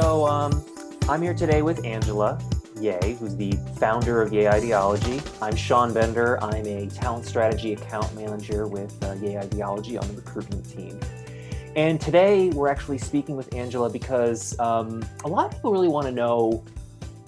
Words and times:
So 0.00 0.26
um, 0.26 0.64
I'm 1.10 1.20
here 1.20 1.34
today 1.34 1.60
with 1.60 1.84
Angela 1.84 2.40
Yeh, 2.80 3.12
who's 3.16 3.36
the 3.36 3.52
founder 3.76 4.22
of 4.22 4.32
Yeh 4.32 4.50
Ideology. 4.50 5.20
I'm 5.42 5.54
Sean 5.54 5.92
Bender. 5.92 6.42
I'm 6.42 6.64
a 6.64 6.86
talent 6.86 7.26
strategy 7.26 7.74
account 7.74 8.14
manager 8.14 8.66
with 8.66 8.96
uh, 9.04 9.10
Ideology 9.10 9.98
on 9.98 10.08
the 10.08 10.14
recruitment 10.14 10.66
team. 10.70 10.98
And 11.76 12.00
today 12.00 12.48
we're 12.48 12.68
actually 12.68 12.96
speaking 12.96 13.36
with 13.36 13.54
Angela 13.54 13.90
because 13.90 14.58
um, 14.58 15.04
a 15.24 15.28
lot 15.28 15.44
of 15.44 15.52
people 15.52 15.70
really 15.70 15.88
want 15.88 16.06
to 16.06 16.12
know 16.12 16.64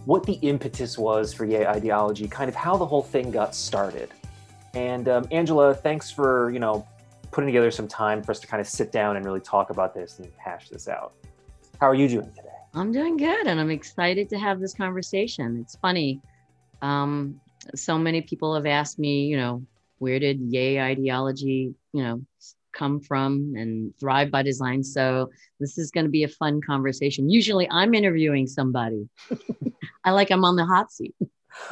what 0.07 0.25
the 0.25 0.39
impetus 0.41 0.97
was 0.97 1.35
for 1.35 1.45
Yeh 1.45 1.71
Ideology, 1.71 2.27
kind 2.27 2.49
of 2.49 2.55
how 2.55 2.79
the 2.79 2.87
whole 2.87 3.03
thing 3.03 3.31
got 3.31 3.55
started. 3.55 4.09
And 4.73 5.11
um, 5.11 5.29
Angela, 5.31 5.75
thanks 5.75 6.11
for 6.11 6.51
you 6.51 6.59
know 6.59 6.89
putting 7.33 7.49
together 7.49 7.71
some 7.71 7.87
time 7.87 8.23
for 8.23 8.31
us 8.31 8.41
to 8.41 8.47
kind 8.47 8.63
of 8.63 8.67
sit 8.67 8.91
down 8.91 9.17
and 9.17 9.27
really 9.27 9.41
talk 9.41 9.69
about 9.69 9.95
this 9.95 10.21
and 10.21 10.33
hash 10.39 10.71
this 10.71 10.89
out. 10.89 11.13
How 11.79 11.87
are 11.91 11.95
you 11.95 12.09
doing 12.09 12.31
today? 12.31 12.52
I'm 12.75 12.93
doing 12.93 13.17
good, 13.17 13.47
and 13.47 13.61
I'm 13.61 13.71
excited 13.71 14.29
to 14.31 14.39
have 14.39 14.61
this 14.61 14.75
conversation. 14.75 15.59
It's 15.61 15.77
funny. 15.77 16.21
Um, 16.81 17.41
so 17.75 17.99
many 17.99 18.23
people 18.23 18.55
have 18.55 18.67
asked 18.67 18.99
me, 18.99 19.27
you 19.27 19.37
know, 19.37 19.65
where 19.99 20.19
did 20.19 20.41
Yeh 20.41 20.83
Ideology, 20.83 21.75
you 21.93 22.03
know, 22.03 22.23
come 22.73 23.01
from 23.01 23.55
and 23.57 23.93
thrive 24.01 24.31
by 24.31 24.43
design 24.43 24.83
so 24.83 25.31
this 25.61 25.79
is 25.79 25.91
going 25.91 26.05
to 26.05 26.11
be 26.11 26.25
a 26.25 26.29
fun 26.29 26.61
conversation 26.61 27.29
usually 27.29 27.69
i'm 27.71 27.95
interviewing 27.95 28.47
somebody 28.47 29.09
i 30.05 30.11
like 30.11 30.31
i'm 30.31 30.45
on 30.45 30.57
the 30.57 30.65
hot 30.65 30.91
seat 30.91 31.15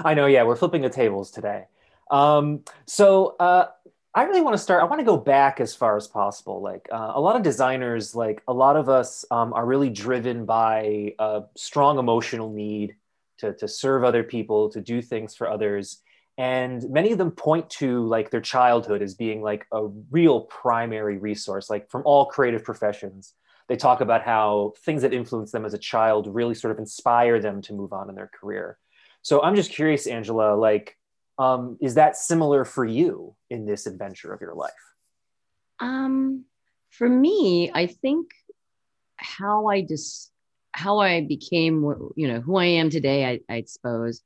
i 0.04 0.14
know 0.14 0.26
yeah 0.26 0.42
we're 0.42 0.56
flipping 0.56 0.82
the 0.82 0.90
tables 0.90 1.30
today 1.30 1.64
um, 2.10 2.64
so 2.86 3.36
uh, 3.38 3.66
I 4.12 4.24
really 4.24 4.40
want 4.40 4.54
to 4.54 4.58
start. 4.58 4.82
I 4.82 4.86
want 4.86 4.98
to 4.98 5.04
go 5.04 5.16
back 5.16 5.60
as 5.60 5.74
far 5.74 5.96
as 5.96 6.08
possible. 6.08 6.60
Like 6.60 6.88
uh, 6.90 7.12
a 7.14 7.20
lot 7.20 7.36
of 7.36 7.42
designers, 7.42 8.14
like 8.14 8.42
a 8.48 8.52
lot 8.52 8.76
of 8.76 8.88
us, 8.88 9.24
um, 9.30 9.52
are 9.52 9.64
really 9.64 9.88
driven 9.90 10.44
by 10.44 11.14
a 11.18 11.42
strong 11.56 11.98
emotional 11.98 12.52
need 12.52 12.96
to 13.38 13.54
to 13.54 13.68
serve 13.68 14.02
other 14.02 14.24
people, 14.24 14.70
to 14.70 14.80
do 14.80 15.00
things 15.00 15.36
for 15.36 15.48
others, 15.48 16.02
and 16.38 16.88
many 16.90 17.12
of 17.12 17.18
them 17.18 17.30
point 17.30 17.70
to 17.70 18.04
like 18.08 18.30
their 18.30 18.40
childhood 18.40 19.00
as 19.00 19.14
being 19.14 19.42
like 19.42 19.66
a 19.72 19.86
real 20.10 20.40
primary 20.42 21.18
resource. 21.18 21.70
Like 21.70 21.88
from 21.88 22.02
all 22.04 22.26
creative 22.26 22.64
professions, 22.64 23.34
they 23.68 23.76
talk 23.76 24.00
about 24.00 24.22
how 24.22 24.72
things 24.84 25.02
that 25.02 25.14
influence 25.14 25.52
them 25.52 25.64
as 25.64 25.74
a 25.74 25.78
child 25.78 26.26
really 26.26 26.54
sort 26.54 26.72
of 26.72 26.78
inspire 26.78 27.40
them 27.40 27.62
to 27.62 27.74
move 27.74 27.92
on 27.92 28.08
in 28.08 28.16
their 28.16 28.30
career. 28.34 28.76
So 29.22 29.40
I'm 29.42 29.54
just 29.54 29.70
curious, 29.70 30.08
Angela, 30.08 30.56
like 30.56 30.96
um, 31.40 31.78
is 31.80 31.94
that 31.94 32.16
similar 32.16 32.66
for 32.66 32.84
you 32.84 33.34
in 33.48 33.64
this 33.64 33.86
adventure 33.86 34.34
of 34.34 34.42
your 34.42 34.54
life? 34.54 34.72
Um, 35.80 36.44
for 36.90 37.08
me, 37.08 37.70
I 37.72 37.86
think 37.86 38.30
how 39.16 39.68
I 39.68 39.80
just 39.80 40.30
how 40.72 40.98
I 40.98 41.22
became, 41.22 41.82
you 42.14 42.28
know, 42.28 42.40
who 42.40 42.56
I 42.56 42.66
am 42.66 42.90
today, 42.90 43.24
I, 43.24 43.54
I 43.54 43.64
suppose, 43.66 44.22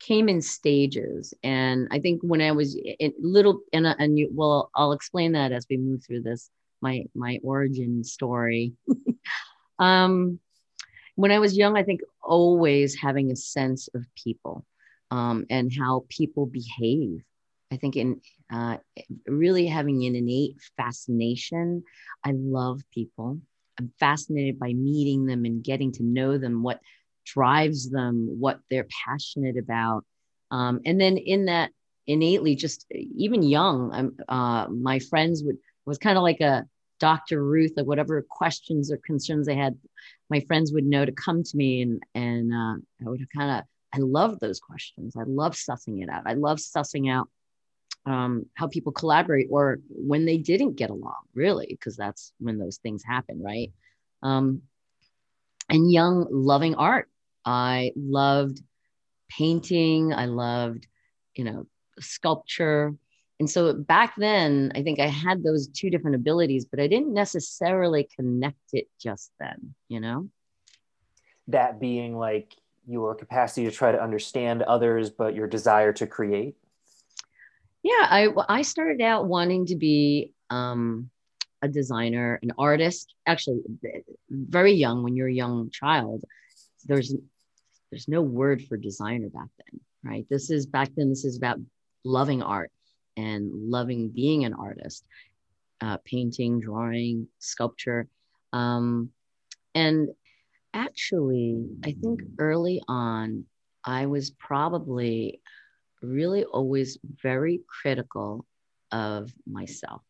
came 0.00 0.28
in 0.28 0.40
stages. 0.40 1.34
And 1.42 1.86
I 1.90 1.98
think 1.98 2.22
when 2.22 2.40
I 2.40 2.52
was 2.52 2.76
in 2.98 3.12
little, 3.20 3.60
and 3.74 3.86
and 3.86 4.18
you, 4.18 4.30
well, 4.32 4.70
I'll 4.74 4.92
explain 4.92 5.32
that 5.32 5.52
as 5.52 5.66
we 5.68 5.76
move 5.76 6.02
through 6.02 6.22
this 6.22 6.50
my 6.80 7.04
my 7.14 7.40
origin 7.42 8.04
story. 8.04 8.72
um, 9.78 10.38
when 11.16 11.30
I 11.30 11.40
was 11.40 11.58
young, 11.58 11.76
I 11.76 11.82
think 11.82 12.00
always 12.22 12.96
having 12.96 13.30
a 13.30 13.36
sense 13.36 13.88
of 13.94 14.06
people 14.16 14.64
um, 15.14 15.46
and 15.48 15.72
how 15.72 16.04
people 16.08 16.44
behave. 16.46 17.22
I 17.70 17.76
think 17.76 17.96
in 17.96 18.20
uh, 18.52 18.78
really 19.26 19.66
having 19.66 20.04
an 20.04 20.16
innate 20.16 20.56
fascination. 20.76 21.84
I 22.24 22.32
love 22.34 22.82
people. 22.92 23.38
I'm 23.78 23.92
fascinated 24.00 24.58
by 24.58 24.72
meeting 24.72 25.24
them 25.26 25.44
and 25.44 25.62
getting 25.62 25.92
to 25.92 26.02
know 26.02 26.36
them, 26.36 26.62
what 26.62 26.80
drives 27.24 27.90
them, 27.90 28.36
what 28.38 28.58
they're 28.70 28.88
passionate 29.06 29.56
about. 29.56 30.04
Um, 30.50 30.80
and 30.84 31.00
then 31.00 31.16
in 31.16 31.46
that 31.46 31.70
innately, 32.06 32.56
just 32.56 32.86
even 32.90 33.42
young, 33.42 34.12
uh, 34.28 34.66
my 34.68 34.98
friends 34.98 35.42
would 35.44 35.58
was 35.86 35.98
kind 35.98 36.16
of 36.16 36.22
like 36.22 36.40
a 36.40 36.64
Dr. 36.98 37.42
Ruth, 37.44 37.72
like 37.76 37.86
whatever 37.86 38.24
questions 38.28 38.90
or 38.90 38.98
concerns 38.98 39.46
they 39.46 39.56
had, 39.56 39.76
my 40.30 40.40
friends 40.40 40.72
would 40.72 40.86
know 40.86 41.04
to 41.04 41.12
come 41.12 41.42
to 41.42 41.56
me 41.56 41.82
and 41.82 42.02
and 42.14 42.52
uh, 42.52 42.74
I 43.04 43.10
would 43.10 43.26
kind 43.36 43.50
of 43.58 43.64
I 43.94 43.98
love 43.98 44.40
those 44.40 44.58
questions. 44.58 45.14
I 45.16 45.22
love 45.24 45.54
sussing 45.54 46.02
it 46.02 46.08
out. 46.08 46.24
I 46.26 46.34
love 46.34 46.58
sussing 46.58 47.10
out 47.10 47.28
um, 48.06 48.46
how 48.54 48.66
people 48.66 48.92
collaborate 48.92 49.46
or 49.50 49.78
when 49.88 50.24
they 50.24 50.36
didn't 50.36 50.74
get 50.76 50.90
along, 50.90 51.22
really, 51.34 51.68
because 51.70 51.96
that's 51.96 52.32
when 52.38 52.58
those 52.58 52.78
things 52.78 53.04
happen, 53.04 53.40
right? 53.40 53.72
Um, 54.22 54.62
and 55.68 55.90
young, 55.90 56.26
loving 56.30 56.74
art. 56.74 57.08
I 57.44 57.92
loved 57.96 58.60
painting. 59.30 60.12
I 60.12 60.26
loved, 60.26 60.86
you 61.34 61.44
know, 61.44 61.66
sculpture. 62.00 62.94
And 63.38 63.48
so 63.48 63.74
back 63.74 64.14
then, 64.16 64.72
I 64.74 64.82
think 64.82 64.98
I 64.98 65.06
had 65.06 65.42
those 65.42 65.68
two 65.68 65.90
different 65.90 66.16
abilities, 66.16 66.64
but 66.64 66.80
I 66.80 66.88
didn't 66.88 67.14
necessarily 67.14 68.08
connect 68.16 68.72
it 68.72 68.88
just 69.00 69.30
then, 69.38 69.74
you 69.88 70.00
know? 70.00 70.28
That 71.48 71.78
being 71.78 72.16
like 72.16 72.54
your 72.86 73.14
capacity 73.14 73.64
to 73.64 73.70
try 73.70 73.92
to 73.92 74.02
understand 74.02 74.62
others, 74.62 75.10
but 75.10 75.34
your 75.34 75.46
desire 75.46 75.92
to 75.94 76.06
create? 76.06 76.56
Yeah, 77.82 78.06
I 78.08 78.28
I 78.48 78.62
started 78.62 79.00
out 79.02 79.26
wanting 79.26 79.66
to 79.66 79.76
be 79.76 80.32
um, 80.50 81.10
a 81.62 81.68
designer, 81.68 82.38
an 82.42 82.52
artist. 82.58 83.14
Actually, 83.26 83.60
very 84.30 84.72
young 84.72 85.02
when 85.02 85.16
you're 85.16 85.28
a 85.28 85.32
young 85.32 85.70
child, 85.70 86.24
there's 86.86 87.14
there's 87.90 88.08
no 88.08 88.22
word 88.22 88.64
for 88.64 88.76
designer 88.76 89.28
back 89.28 89.48
then, 89.58 89.80
right? 90.02 90.26
This 90.30 90.50
is 90.50 90.66
back 90.66 90.90
then. 90.96 91.10
This 91.10 91.24
is 91.24 91.36
about 91.36 91.58
loving 92.04 92.42
art 92.42 92.70
and 93.16 93.70
loving 93.70 94.08
being 94.08 94.44
an 94.44 94.54
artist, 94.54 95.06
uh, 95.80 95.98
painting, 96.04 96.60
drawing, 96.60 97.28
sculpture, 97.38 98.08
um, 98.52 99.10
and 99.74 100.08
actually, 100.74 101.68
I 101.84 101.92
think 101.92 102.20
early 102.38 102.82
on, 102.88 103.44
I 103.84 104.06
was 104.06 104.30
probably 104.30 105.40
really 106.02 106.44
always 106.44 106.98
very 107.22 107.60
critical 107.66 108.44
of 108.92 109.32
myself. 109.46 110.02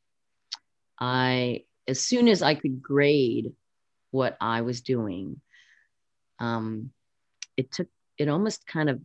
I, 0.99 1.65
as 1.87 2.01
soon 2.01 2.29
as 2.29 2.43
I 2.43 2.55
could 2.55 2.83
grade 2.83 3.53
what 4.11 4.37
I 4.41 4.63
was 4.63 4.81
doing, 4.81 5.41
um, 6.39 6.91
it 7.57 7.71
took, 7.71 7.89
it 8.19 8.29
almost 8.29 8.67
kind 8.67 8.89
of, 8.89 9.01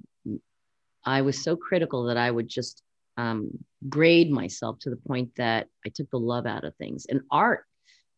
I 1.05 1.21
was 1.21 1.43
so 1.43 1.55
critical 1.55 2.05
that 2.05 2.17
I 2.17 2.31
would 2.31 2.47
just 2.47 2.81
um, 3.17 3.51
grade 3.89 4.31
myself 4.31 4.79
to 4.79 4.89
the 4.89 4.95
point 5.07 5.31
that 5.35 5.67
I 5.85 5.89
took 5.89 6.09
the 6.09 6.19
love 6.19 6.45
out 6.45 6.63
of 6.63 6.75
things. 6.75 7.05
And 7.09 7.21
art 7.29 7.65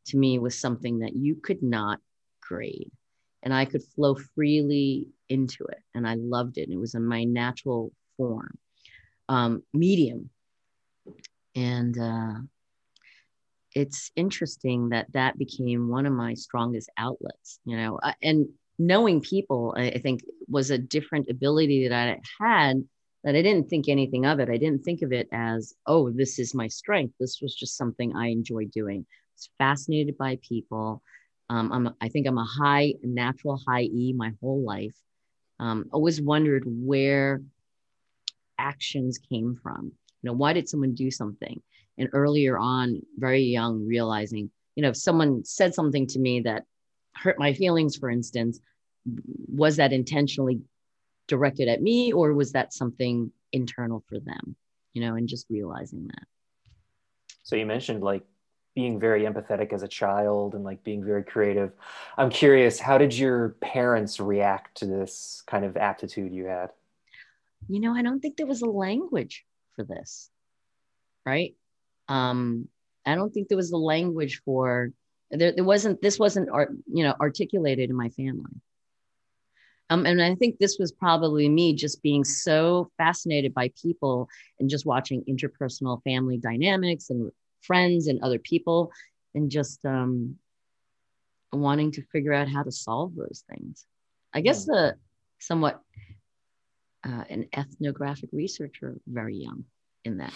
to 0.08 0.18
me 0.18 0.38
was 0.38 0.60
something 0.60 1.00
that 1.00 1.16
you 1.16 1.36
could 1.36 1.64
not 1.64 2.00
grade 2.42 2.92
and 3.44 3.54
I 3.54 3.66
could 3.66 3.84
flow 3.84 4.16
freely 4.16 5.08
into 5.30 5.66
it. 5.66 5.80
And 5.94 6.08
I 6.08 6.16
loved 6.16 6.58
it. 6.58 6.64
And 6.64 6.74
it 6.74 6.80
was 6.80 6.96
in 6.96 7.06
my 7.06 7.24
natural 7.24 7.92
form, 8.18 8.58
um, 9.30 9.64
medium. 9.74 10.30
And 11.56 11.98
uh, 11.98 12.34
it's 13.74 14.12
interesting 14.16 14.90
that 14.90 15.12
that 15.14 15.38
became 15.38 15.90
one 15.90 16.06
of 16.06 16.14
my 16.14 16.34
strongest 16.34 16.90
outlets, 16.98 17.60
you 17.66 17.78
know, 17.78 18.00
and 18.22 18.48
knowing 18.78 19.22
people, 19.22 19.74
I, 19.78 19.90
I 19.90 19.98
think 20.00 20.22
was 20.48 20.72
a 20.72 20.78
different 20.78 21.30
ability 21.30 21.88
that 21.88 22.10
I 22.10 22.20
had 22.40 22.84
that 23.24 23.36
I 23.36 23.42
didn't 23.42 23.70
think 23.70 23.88
anything 23.88 24.26
of 24.26 24.40
it. 24.40 24.50
I 24.50 24.58
didn't 24.58 24.84
think 24.84 25.04
of 25.04 25.12
it 25.14 25.28
as, 25.32 25.76
oh, 25.86 26.10
this 26.10 26.40
is 26.40 26.56
my 26.56 26.68
strength. 26.68 27.14
This 27.20 27.40
was 27.42 27.56
just 27.56 27.78
something 27.78 28.16
I 28.16 28.28
enjoyed 28.28 28.72
doing. 28.72 29.06
I 29.08 29.14
was 29.36 29.50
fascinated 29.58 30.18
by 30.18 30.40
people. 30.42 31.04
Um, 31.52 31.70
I'm, 31.74 31.96
I 32.00 32.08
think 32.08 32.28
I'm 32.28 32.38
a 32.38 32.46
high 32.46 32.94
natural 33.04 33.60
high 33.68 33.82
E 33.82 34.14
my 34.16 34.32
whole 34.40 34.64
life. 34.64 34.96
Um, 35.60 35.90
always 35.92 36.22
wondered 36.22 36.64
where 36.66 37.42
actions 38.58 39.18
came 39.18 39.60
from. 39.62 39.92
You 40.22 40.30
know, 40.30 40.34
why 40.34 40.54
did 40.54 40.70
someone 40.70 40.94
do 40.94 41.12
something? 41.12 41.62
And 41.98 42.08
earlier 42.14 42.58
on, 42.58 43.02
very 43.18 43.44
young, 43.44 43.86
realizing, 43.86 44.50
you 44.76 44.84
know, 44.84 44.90
if 44.90 44.96
someone 44.96 45.44
said 45.44 45.76
something 45.76 46.08
to 46.08 46.20
me 46.20 46.40
that 46.42 46.64
hurt 47.16 47.38
my 47.38 47.52
feelings, 47.52 47.98
for 47.98 48.10
instance, 48.10 48.62
was 49.54 49.76
that 49.76 49.92
intentionally 49.92 50.62
directed 51.28 51.68
at 51.68 51.82
me 51.82 52.14
or 52.14 52.34
was 52.34 52.54
that 52.54 52.72
something 52.72 53.30
internal 53.52 54.06
for 54.08 54.22
them? 54.22 54.56
You 54.94 55.02
know, 55.02 55.16
and 55.16 55.28
just 55.28 55.48
realizing 55.50 56.08
that. 56.08 56.24
So 57.44 57.58
you 57.58 57.66
mentioned 57.66 58.04
like 58.04 58.24
being 58.74 59.00
very 59.00 59.24
empathetic 59.24 59.74
as 59.74 59.84
a 59.84 59.88
child 59.88 60.56
and 60.56 60.64
like 60.64 60.84
being 60.84 61.04
very 61.04 61.24
creative. 61.24 61.72
I'm 62.18 62.30
curious, 62.30 62.80
how 62.80 62.98
did 62.98 63.18
your 63.18 63.50
parents 63.62 64.20
react 64.20 64.78
to 64.78 64.86
this 64.86 65.44
kind 65.46 65.66
of 65.66 65.78
aptitude 65.78 66.34
you 66.34 66.46
had? 66.46 66.70
You 67.68 67.80
know, 67.80 67.94
I 67.94 68.02
don't 68.02 68.20
think 68.20 68.38
there 68.38 68.48
was 68.48 68.62
a 68.62 68.70
language 68.70 69.46
for 69.76 69.84
this, 69.84 70.30
right? 71.26 71.56
Um, 72.08 72.68
I 73.06 73.16
don't 73.16 73.34
think 73.34 73.48
there 73.48 73.58
was 73.58 73.72
a 73.72 73.78
language 73.78 74.42
for 74.46 74.92
there. 75.30 75.52
There 75.52 75.64
wasn't. 75.64 76.02
This 76.02 76.20
wasn't 76.20 76.50
art. 76.50 76.72
You 76.92 77.04
know, 77.04 77.16
articulated 77.20 77.90
in 77.90 77.96
my 77.96 78.10
family. 78.10 78.52
Um, 79.90 80.06
and 80.06 80.22
I 80.22 80.36
think 80.36 80.58
this 80.58 80.78
was 80.80 80.94
probably 80.94 81.50
me 81.50 81.76
just 81.76 82.02
being 82.02 82.24
so 82.24 82.90
fascinated 82.98 83.54
by 83.54 83.72
people 83.82 84.30
and 84.60 84.70
just 84.70 84.86
watching 84.86 85.24
interpersonal 85.26 86.02
family 86.04 86.38
dynamics 86.38 87.10
and 87.10 87.30
friends 87.62 88.08
and 88.08 88.22
other 88.22 88.40
people 88.40 88.92
and 89.34 89.50
just 89.50 89.86
um, 89.86 90.36
wanting 91.52 91.92
to 91.94 92.04
figure 92.12 92.34
out 92.34 92.48
how 92.48 92.64
to 92.64 92.72
solve 92.72 93.16
those 93.16 93.44
things. 93.50 93.86
I 94.34 94.42
guess 94.42 94.66
yeah. 94.68 94.74
the 94.74 94.96
somewhat 95.40 95.82
uh, 97.04 97.24
an 97.30 97.48
ethnographic 97.54 98.30
researcher 98.32 98.96
very 99.08 99.36
young 99.36 99.66
in 100.06 100.18
that 100.18 100.34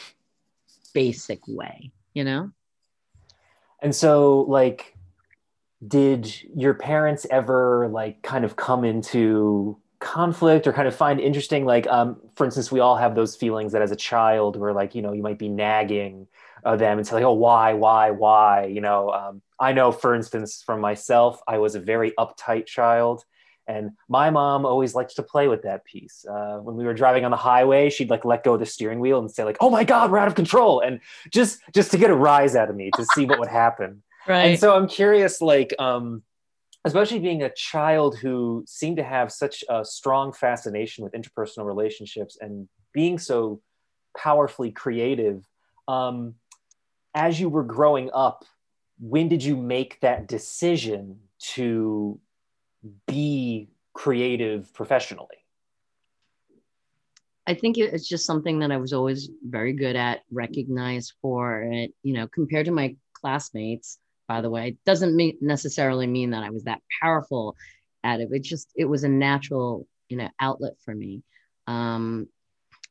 basic 0.94 1.40
way, 1.48 1.92
you 2.14 2.24
know? 2.24 2.52
And 3.82 3.94
so, 3.94 4.42
like, 4.42 4.96
did 5.86 6.34
your 6.56 6.74
parents 6.74 7.28
ever 7.30 7.88
like 7.88 8.22
kind 8.24 8.46
of 8.46 8.56
come 8.56 8.84
into 8.84 9.78
conflict 10.06 10.68
or 10.68 10.72
kind 10.72 10.88
of 10.88 10.96
find 10.96 11.20
interesting 11.20 11.66
like 11.66 11.88
um, 11.88 12.22
for 12.36 12.46
instance 12.46 12.72
we 12.72 12.80
all 12.80 12.96
have 12.96 13.16
those 13.16 13.36
feelings 13.36 13.72
that 13.72 13.82
as 13.82 13.92
a 13.92 13.96
child 13.96 14.56
where 14.56 14.72
like 14.72 14.94
you 14.94 15.02
know 15.02 15.12
you 15.12 15.24
might 15.24 15.40
be 15.40 15.50
nagging 15.50 16.28
uh, 16.64 16.76
them 16.76 17.00
and 17.00 17.08
say 17.08 17.16
like 17.16 17.24
oh 17.24 17.34
why 17.34 17.74
why 17.74 18.12
why? 18.12 18.66
You 18.66 18.82
know 18.82 19.10
um, 19.10 19.42
i 19.60 19.74
know 19.74 19.92
for 19.92 20.14
instance 20.14 20.62
from 20.64 20.80
myself 20.80 21.42
i 21.48 21.58
was 21.58 21.74
a 21.74 21.80
very 21.80 22.12
uptight 22.20 22.68
child 22.68 23.26
and 23.68 23.92
my 24.08 24.30
mom 24.30 24.64
always 24.64 24.94
liked 24.94 25.16
to 25.16 25.24
play 25.24 25.48
with 25.48 25.64
that 25.64 25.84
piece. 25.86 26.24
Uh, 26.30 26.60
when 26.62 26.76
we 26.76 26.86
were 26.86 26.94
driving 26.94 27.26
on 27.26 27.32
the 27.32 27.38
highway 27.38 27.90
she'd 27.90 28.12
like 28.12 28.24
let 28.24 28.44
go 28.44 28.54
of 28.54 28.60
the 28.60 28.66
steering 28.66 29.00
wheel 29.00 29.18
and 29.18 29.32
say 29.32 29.44
like 29.44 29.58
oh 29.60 29.72
my 29.72 29.84
god 29.84 30.12
we're 30.12 30.20
out 30.20 30.28
of 30.28 30.36
control 30.36 30.82
and 30.82 31.00
just 31.32 31.60
just 31.74 31.90
to 31.90 31.98
get 31.98 32.12
a 32.12 32.16
rise 32.16 32.56
out 32.56 32.70
of 32.70 32.76
me 32.76 32.92
to 32.96 33.04
see 33.16 33.26
what 33.26 33.40
would 33.40 33.50
happen. 33.50 34.04
Right. 34.28 34.46
And 34.46 34.60
so 34.60 34.76
I'm 34.76 34.88
curious, 34.88 35.40
like, 35.40 35.76
um, 35.78 36.24
especially 36.86 37.20
being 37.20 37.42
a 37.42 37.50
child 37.50 38.16
who 38.18 38.64
seemed 38.68 38.98
to 38.98 39.04
have 39.04 39.32
such 39.32 39.64
a 39.70 39.84
strong 39.84 40.32
fascination 40.32 41.04
with 41.04 41.14
interpersonal 41.14 41.66
relationships 41.66 42.38
and 42.40 42.70
being 42.94 43.18
so 43.18 43.60
powerfully 44.16 44.72
creative. 44.72 45.44
Um, 45.88 46.36
as 47.16 47.40
you 47.40 47.50
were 47.50 47.64
growing 47.64 48.12
up, 48.14 48.46
when 49.00 49.28
did 49.28 49.44
you 49.44 49.58
make 49.58 50.00
that 50.02 50.28
decision 50.28 51.20
to 51.40 52.20
be 53.08 53.70
creative 53.94 54.72
professionally? 54.74 55.28
I 57.48 57.56
think 57.56 57.78
it's 57.78 58.08
just 58.08 58.26
something 58.26 58.60
that 58.60 58.72
I 58.72 58.78
was 58.78 58.94
always 58.94 59.30
very 59.44 59.74
good 59.74 59.96
at, 59.96 60.22
recognized 60.32 61.14
for 61.22 61.64
it. 61.64 61.94
You 62.04 62.14
know, 62.14 62.28
compared 62.28 62.66
to 62.68 62.72
my 62.72 62.96
classmates, 63.14 64.00
by 64.28 64.42
the 64.42 64.50
way. 64.50 64.70
It 64.70 64.78
doesn't 64.86 65.16
mean 65.16 65.38
necessarily 65.42 66.08
mean 66.08 66.32
that 66.32 66.44
I 66.44 66.50
was 66.50 66.64
that 66.64 66.82
powerful 67.02 67.56
at 68.04 68.20
it. 68.20 68.30
It 68.32 68.44
just 68.44 68.72
it 68.76 68.86
was 68.86 69.04
a 69.04 69.10
natural, 69.10 69.88
you 70.10 70.18
know, 70.18 70.30
outlet 70.40 70.74
for 70.84 70.94
me. 70.94 71.24
Um, 71.68 72.28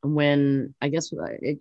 when 0.02 0.74
I 0.80 0.88
guess 0.88 1.12
uh, 1.12 1.24
it, 1.40 1.58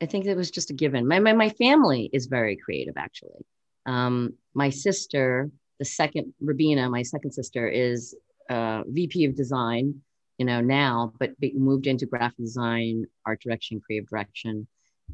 I 0.00 0.06
think 0.06 0.26
it 0.26 0.36
was 0.36 0.50
just 0.50 0.70
a 0.70 0.74
given. 0.74 1.06
My 1.06 1.18
my, 1.18 1.32
my 1.32 1.50
family 1.50 2.10
is 2.12 2.26
very 2.26 2.56
creative, 2.56 2.94
actually. 2.96 3.44
Um, 3.86 4.34
my 4.54 4.70
sister, 4.70 5.50
the 5.78 5.84
second 5.84 6.34
Rabina, 6.42 6.90
my 6.90 7.02
second 7.02 7.32
sister, 7.32 7.68
is 7.68 8.14
uh, 8.48 8.82
VP 8.86 9.24
of 9.24 9.36
design, 9.36 10.02
you 10.38 10.44
know, 10.44 10.60
now, 10.60 11.12
but 11.18 11.32
moved 11.54 11.86
into 11.86 12.06
graphic 12.06 12.38
design, 12.38 13.06
art 13.26 13.40
direction, 13.40 13.80
creative 13.80 14.08
direction, 14.08 14.66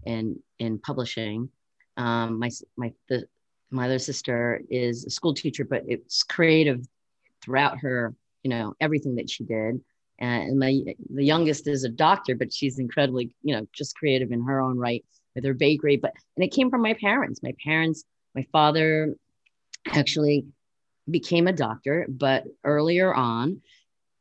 and 0.05 0.37
in 0.59 0.79
publishing. 0.79 1.49
Um, 1.97 2.39
my 2.39 2.51
my 2.77 2.93
the 3.09 3.27
my 3.71 3.87
other 3.87 3.99
sister 3.99 4.61
is 4.71 5.05
a 5.05 5.11
school 5.11 5.35
teacher, 5.35 5.65
but 5.65 5.83
it's 5.87 6.23
creative 6.23 6.87
throughout 7.43 7.79
her, 7.79 8.15
you 8.43 8.51
know, 8.51 8.75
everything 8.81 9.17
that 9.17 9.31
she 9.31 9.45
did. 9.45 9.81
And 10.19 10.59
my 10.59 10.81
the 11.11 11.25
youngest 11.25 11.67
is 11.67 11.85
a 11.85 11.89
doctor, 11.89 12.35
but 12.35 12.53
she's 12.53 12.79
incredibly, 12.79 13.35
you 13.43 13.55
know, 13.55 13.67
just 13.73 13.97
creative 13.97 14.33
in 14.33 14.45
her 14.45 14.61
own 14.61 14.79
right 14.79 15.05
with 15.35 15.45
her 15.45 15.55
bakery. 15.55 15.97
But 15.97 16.15
and 16.37 16.45
it 16.45 16.53
came 16.53 16.71
from 16.71 16.83
my 16.83 16.95
parents. 16.95 17.43
My 17.43 17.55
parents, 17.63 18.05
my 18.35 18.47
father 18.53 19.15
actually 19.87 20.47
became 21.11 21.47
a 21.47 21.53
doctor, 21.53 22.07
but 22.09 22.45
earlier 22.65 23.15
on, 23.15 23.61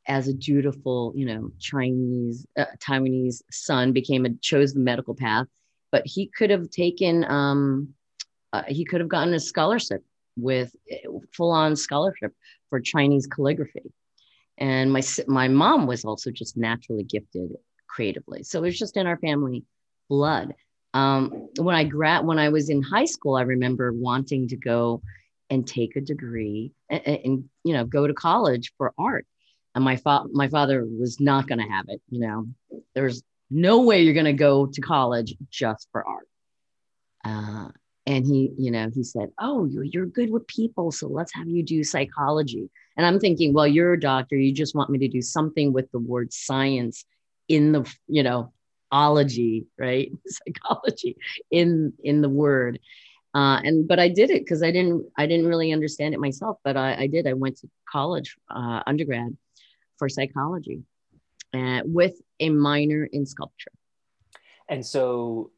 as 0.08 0.28
a 0.28 0.34
dutiful, 0.34 1.14
you 1.16 1.26
know, 1.26 1.52
Chinese 1.60 2.46
uh, 2.58 2.66
Taiwanese 2.78 3.42
son, 3.52 3.92
became 3.92 4.26
a 4.26 4.34
chose 4.36 4.74
the 4.74 4.80
medical 4.80 5.16
path 5.16 5.48
but 5.96 6.06
he 6.06 6.30
could 6.38 6.50
have 6.50 6.70
taken 6.70 7.24
um, 7.24 7.94
uh, 8.52 8.64
he 8.68 8.84
could 8.84 9.00
have 9.00 9.08
gotten 9.08 9.34
a 9.34 9.40
scholarship 9.40 10.04
with 10.36 10.76
full 11.34 11.52
on 11.52 11.74
scholarship 11.78 12.34
for 12.70 12.82
Chinese 12.82 13.26
calligraphy. 13.28 13.94
And 14.58 14.92
my 14.92 15.02
my 15.28 15.48
mom 15.48 15.88
was 15.88 16.04
also 16.04 16.32
just 16.32 16.58
naturally 16.58 17.06
gifted 17.06 17.52
creatively, 17.88 18.44
so 18.44 18.60
it 18.60 18.64
was 18.64 18.78
just 18.78 18.98
in 18.98 19.08
our 19.08 19.18
family 19.20 19.64
blood. 20.10 20.54
Um, 20.94 21.48
when 21.60 21.78
I 21.78 21.86
grad 21.86 22.26
when 22.26 22.40
I 22.40 22.50
was 22.50 22.70
in 22.70 22.82
high 22.82 23.06
school, 23.06 23.38
I 23.38 23.44
remember 23.44 23.94
wanting 23.94 24.50
to 24.50 24.58
go 24.58 25.02
and 25.50 25.66
take 25.66 25.96
a 25.96 26.02
degree 26.02 26.74
and, 26.90 27.08
and 27.08 27.50
you 27.64 27.72
know 27.72 27.86
go 27.86 28.06
to 28.06 28.14
college 28.14 28.74
for 28.78 28.92
art. 28.98 29.26
And 29.74 29.86
my 29.86 29.96
fa- 29.96 30.28
my 30.34 30.50
father 30.50 30.84
was 30.86 31.22
not 31.22 31.48
going 31.48 31.60
to 31.60 31.74
have 31.76 31.86
it. 31.88 32.02
You 32.10 32.20
know, 32.20 32.48
there's 32.96 33.24
no 33.56 33.82
way 33.82 34.02
you're 34.02 34.14
going 34.14 34.26
to 34.26 34.34
go 34.34 34.66
to 34.66 34.82
college 34.82 35.34
just 35.50 35.88
for 35.92 36.06
art. 36.06 36.28
Uh, 37.24 37.70
and 38.06 38.26
he, 38.26 38.52
you 38.58 38.70
know, 38.70 38.92
he 38.94 39.04
said, 39.04 39.32
"Oh, 39.40 39.66
you're 39.66 40.06
good 40.06 40.30
with 40.30 40.46
people, 40.46 40.92
so 40.92 41.08
let's 41.08 41.34
have 41.34 41.48
you 41.48 41.64
do 41.64 41.84
psychology." 41.84 42.70
And 42.98 43.06
I'm 43.06 43.20
thinking, 43.20 43.54
well, 43.54 43.66
you're 43.66 43.94
a 43.94 44.00
doctor. 44.00 44.36
You 44.36 44.52
just 44.52 44.76
want 44.76 44.90
me 44.90 45.00
to 45.00 45.08
do 45.08 45.22
something 45.22 45.74
with 45.74 45.90
the 45.92 46.00
word 46.00 46.32
science 46.34 47.06
in 47.48 47.72
the, 47.72 47.92
you 48.08 48.24
know, 48.24 48.54
ology, 48.92 49.66
right? 49.80 50.12
Psychology 50.28 51.18
in 51.50 51.94
in 52.04 52.22
the 52.22 52.30
word. 52.30 52.80
Uh, 53.34 53.60
and 53.64 53.88
but 53.88 54.00
I 54.00 54.10
did 54.10 54.30
it 54.30 54.44
because 54.44 54.64
I 54.64 54.72
didn't 54.72 55.06
I 55.18 55.26
didn't 55.28 55.48
really 55.48 55.72
understand 55.72 56.14
it 56.14 56.20
myself, 56.20 56.58
but 56.64 56.76
I, 56.78 56.96
I 56.96 57.08
did. 57.08 57.26
I 57.26 57.34
went 57.34 57.58
to 57.60 57.70
college, 57.90 58.36
uh, 58.50 58.82
undergrad, 58.86 59.36
for 59.98 60.10
psychology, 60.10 60.84
uh, 61.56 61.82
with 61.86 62.16
a 62.40 62.50
minor 62.50 63.06
in 63.06 63.26
sculpture. 63.26 63.72
And 64.68 64.86
so, 64.86 65.52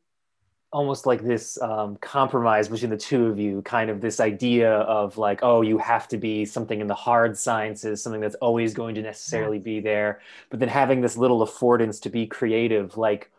almost 0.72 1.06
like 1.06 1.24
this 1.24 1.60
um, 1.62 1.96
compromise 1.98 2.68
between 2.68 2.92
the 2.92 2.98
two 2.98 3.28
of 3.28 3.40
you, 3.40 3.62
kind 3.62 3.90
of 3.90 4.02
this 4.02 4.20
idea 4.20 4.72
of 4.72 5.18
like, 5.18 5.40
oh, 5.42 5.62
you 5.62 5.78
have 5.78 6.08
to 6.10 6.18
be 6.18 6.44
something 6.46 6.82
in 6.82 6.88
the 6.88 6.94
hard 6.94 7.38
sciences, 7.38 8.04
something 8.04 8.20
that's 8.20 8.36
always 8.36 8.74
going 8.74 8.94
to 8.96 9.02
necessarily 9.02 9.60
be 9.60 9.80
there, 9.80 10.20
but 10.50 10.60
then 10.60 10.70
having 10.70 11.00
this 11.02 11.16
little 11.16 11.46
affordance 11.46 12.02
to 12.02 12.10
be 12.10 12.28
creative. 12.28 12.98
Like, 12.98 13.32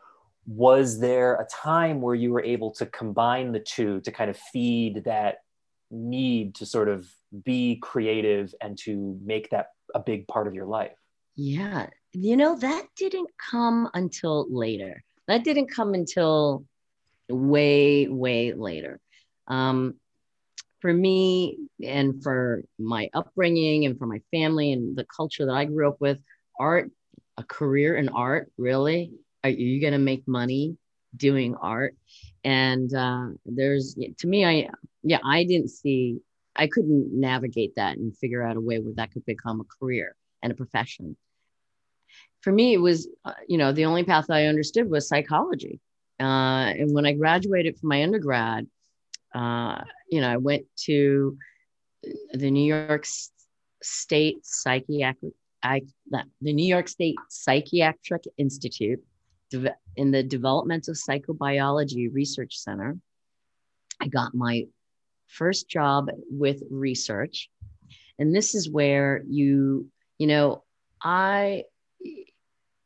was 0.46 0.98
there 0.98 1.34
a 1.34 1.46
time 1.46 2.00
where 2.00 2.14
you 2.14 2.32
were 2.32 2.42
able 2.42 2.70
to 2.72 2.86
combine 2.86 3.52
the 3.52 3.60
two 3.60 4.00
to 4.00 4.10
kind 4.10 4.30
of 4.30 4.36
feed 4.36 5.04
that 5.04 5.42
need 5.90 6.54
to 6.56 6.66
sort 6.66 6.88
of 6.88 7.06
be 7.44 7.76
creative 7.76 8.54
and 8.60 8.78
to 8.78 9.18
make 9.22 9.50
that 9.50 9.66
a 9.94 10.00
big 10.00 10.26
part 10.26 10.46
of 10.46 10.54
your 10.54 10.66
life? 10.66 10.96
Yeah, 11.36 11.88
you 12.20 12.36
know, 12.36 12.56
that 12.56 12.86
didn't 12.96 13.30
come 13.38 13.88
until 13.94 14.46
later. 14.50 15.02
That 15.28 15.44
didn't 15.44 15.68
come 15.68 15.94
until 15.94 16.64
way, 17.28 18.08
way 18.08 18.52
later. 18.52 18.98
Um, 19.46 19.94
for 20.80 20.92
me 20.92 21.58
and 21.84 22.22
for 22.22 22.62
my 22.78 23.08
upbringing 23.14 23.84
and 23.84 23.98
for 23.98 24.06
my 24.06 24.20
family 24.30 24.72
and 24.72 24.96
the 24.96 25.04
culture 25.04 25.46
that 25.46 25.54
I 25.54 25.64
grew 25.64 25.88
up 25.88 26.00
with, 26.00 26.18
art, 26.58 26.90
a 27.36 27.44
career 27.44 27.96
in 27.96 28.08
art, 28.08 28.50
really? 28.56 29.12
Are 29.44 29.50
you 29.50 29.80
going 29.80 29.92
to 29.92 29.98
make 29.98 30.26
money 30.26 30.76
doing 31.16 31.54
art? 31.54 31.94
And 32.44 32.92
uh, 32.92 33.28
there's, 33.44 33.96
to 34.18 34.26
me, 34.26 34.44
I, 34.44 34.70
yeah, 35.02 35.18
I 35.24 35.44
didn't 35.44 35.70
see, 35.70 36.18
I 36.56 36.66
couldn't 36.66 37.12
navigate 37.12 37.74
that 37.76 37.96
and 37.96 38.16
figure 38.16 38.42
out 38.42 38.56
a 38.56 38.60
way 38.60 38.78
where 38.80 38.94
that 38.94 39.12
could 39.12 39.24
become 39.24 39.60
a 39.60 39.84
career 39.84 40.16
and 40.42 40.52
a 40.52 40.56
profession 40.56 41.16
for 42.48 42.52
me, 42.52 42.72
it 42.72 42.80
was, 42.80 43.06
uh, 43.26 43.34
you 43.46 43.58
know, 43.58 43.72
the 43.72 43.84
only 43.84 44.04
path 44.04 44.30
I 44.30 44.46
understood 44.46 44.88
was 44.88 45.06
psychology. 45.06 45.80
Uh, 46.18 46.72
and 46.78 46.94
when 46.94 47.04
I 47.04 47.12
graduated 47.12 47.76
from 47.76 47.90
my 47.90 48.02
undergrad, 48.02 48.66
uh, 49.34 49.82
you 50.10 50.22
know, 50.22 50.30
I 50.30 50.38
went 50.38 50.64
to 50.86 51.36
the 52.32 52.50
New 52.50 52.64
York 52.64 53.04
State 53.82 54.38
Psychiatric, 54.46 55.34
I, 55.62 55.82
the 56.40 56.54
New 56.54 56.64
York 56.64 56.88
State 56.88 57.16
Psychiatric 57.28 58.22
Institute 58.38 59.04
in 59.96 60.10
the 60.10 60.22
Developmental 60.22 60.94
Psychobiology 60.94 62.08
Research 62.10 62.56
Center. 62.56 62.96
I 64.00 64.08
got 64.08 64.34
my 64.34 64.68
first 65.26 65.68
job 65.68 66.08
with 66.30 66.62
research. 66.70 67.50
And 68.18 68.34
this 68.34 68.54
is 68.54 68.70
where 68.70 69.22
you, 69.28 69.90
you 70.16 70.28
know, 70.28 70.64
I 71.02 71.64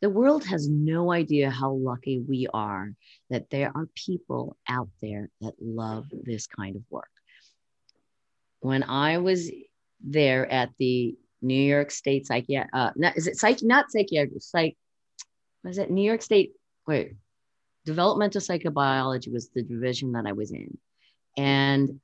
the 0.03 0.11
world 0.11 0.45
has 0.45 0.69
no 0.69 1.11
idea 1.13 1.49
how 1.49 1.73
lucky 1.73 2.19
we 2.19 2.47
are 2.53 2.93
that 3.31 3.49
there 3.51 3.73
are 3.75 3.89
people 3.95 4.57
out 4.69 4.89
there 5.01 5.31
that 5.41 5.55
love 5.61 6.07
this 6.11 6.47
kind 6.47 6.77
of 6.77 6.83
work. 6.91 7.09
When 8.61 8.83
I 8.83 9.19
was 9.19 9.51
there 10.05 10.51
at 10.51 10.71
the 10.79 11.17
New 11.43 11.55
York 11.55 11.91
State 11.91 12.27
psychiatric. 12.27 12.71
Uh, 12.73 12.91
is 13.17 13.27
it 13.27 13.37
psych? 13.37 13.63
Not 13.63 13.91
psychiatric. 13.91 14.41
Psych. 14.41 14.77
Was 15.65 15.79
it 15.79 15.91
New 15.91 16.05
York 16.05 16.23
State? 16.23 16.53
Wait, 16.87 17.15
developmental 17.85 18.41
psychobiology 18.41 19.33
was 19.33 19.51
the 19.51 19.63
division 19.63 20.13
that 20.13 20.27
I 20.27 20.33
was 20.33 20.53
in, 20.53 20.79
and 21.37 22.01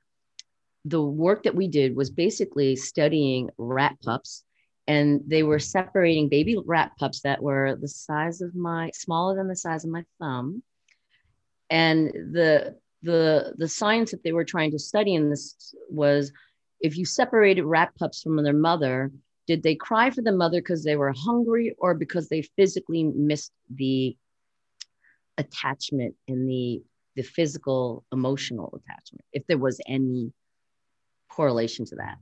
the 0.85 1.01
work 1.01 1.43
that 1.43 1.55
we 1.55 1.67
did 1.67 1.95
was 1.95 2.09
basically 2.09 2.75
studying 2.75 3.49
rat 3.57 3.97
pups 4.03 4.43
and 4.89 5.21
they 5.27 5.43
were 5.43 5.59
separating 5.59 6.29
baby 6.29 6.57
rat 6.65 6.91
pups 6.97 7.21
that 7.21 7.43
were 7.43 7.77
the 7.79 7.87
size 7.87 8.41
of 8.41 8.55
my 8.55 8.89
smaller 8.91 9.35
than 9.35 9.47
the 9.47 9.55
size 9.55 9.85
of 9.85 9.91
my 9.91 10.03
thumb. 10.19 10.63
And 11.69 12.07
the 12.09 12.75
the 13.03 13.53
the 13.55 13.67
science 13.67 14.09
that 14.09 14.23
they 14.23 14.31
were 14.31 14.43
trying 14.43 14.71
to 14.71 14.79
study 14.79 15.13
in 15.13 15.29
this 15.29 15.75
was 15.89 16.33
if 16.81 16.97
you 16.97 17.05
separated 17.05 17.65
rat 17.65 17.91
pups 17.99 18.23
from 18.23 18.43
their 18.43 18.51
mother 18.51 19.11
did 19.45 19.61
they 19.61 19.75
cry 19.75 20.09
for 20.09 20.23
the 20.23 20.31
mother 20.31 20.59
because 20.59 20.83
they 20.83 20.95
were 20.95 21.13
hungry 21.15 21.75
or 21.77 21.93
because 21.93 22.27
they 22.27 22.41
physically 22.41 23.03
missed 23.03 23.51
the 23.73 24.17
attachment 25.37 26.15
and 26.27 26.49
the 26.49 26.81
the 27.15 27.21
physical 27.21 28.03
emotional 28.11 28.73
attachment 28.75 29.23
if 29.33 29.45
there 29.45 29.59
was 29.59 29.79
any 29.85 30.33
correlation 31.29 31.85
to 31.85 31.95
that 31.95 32.17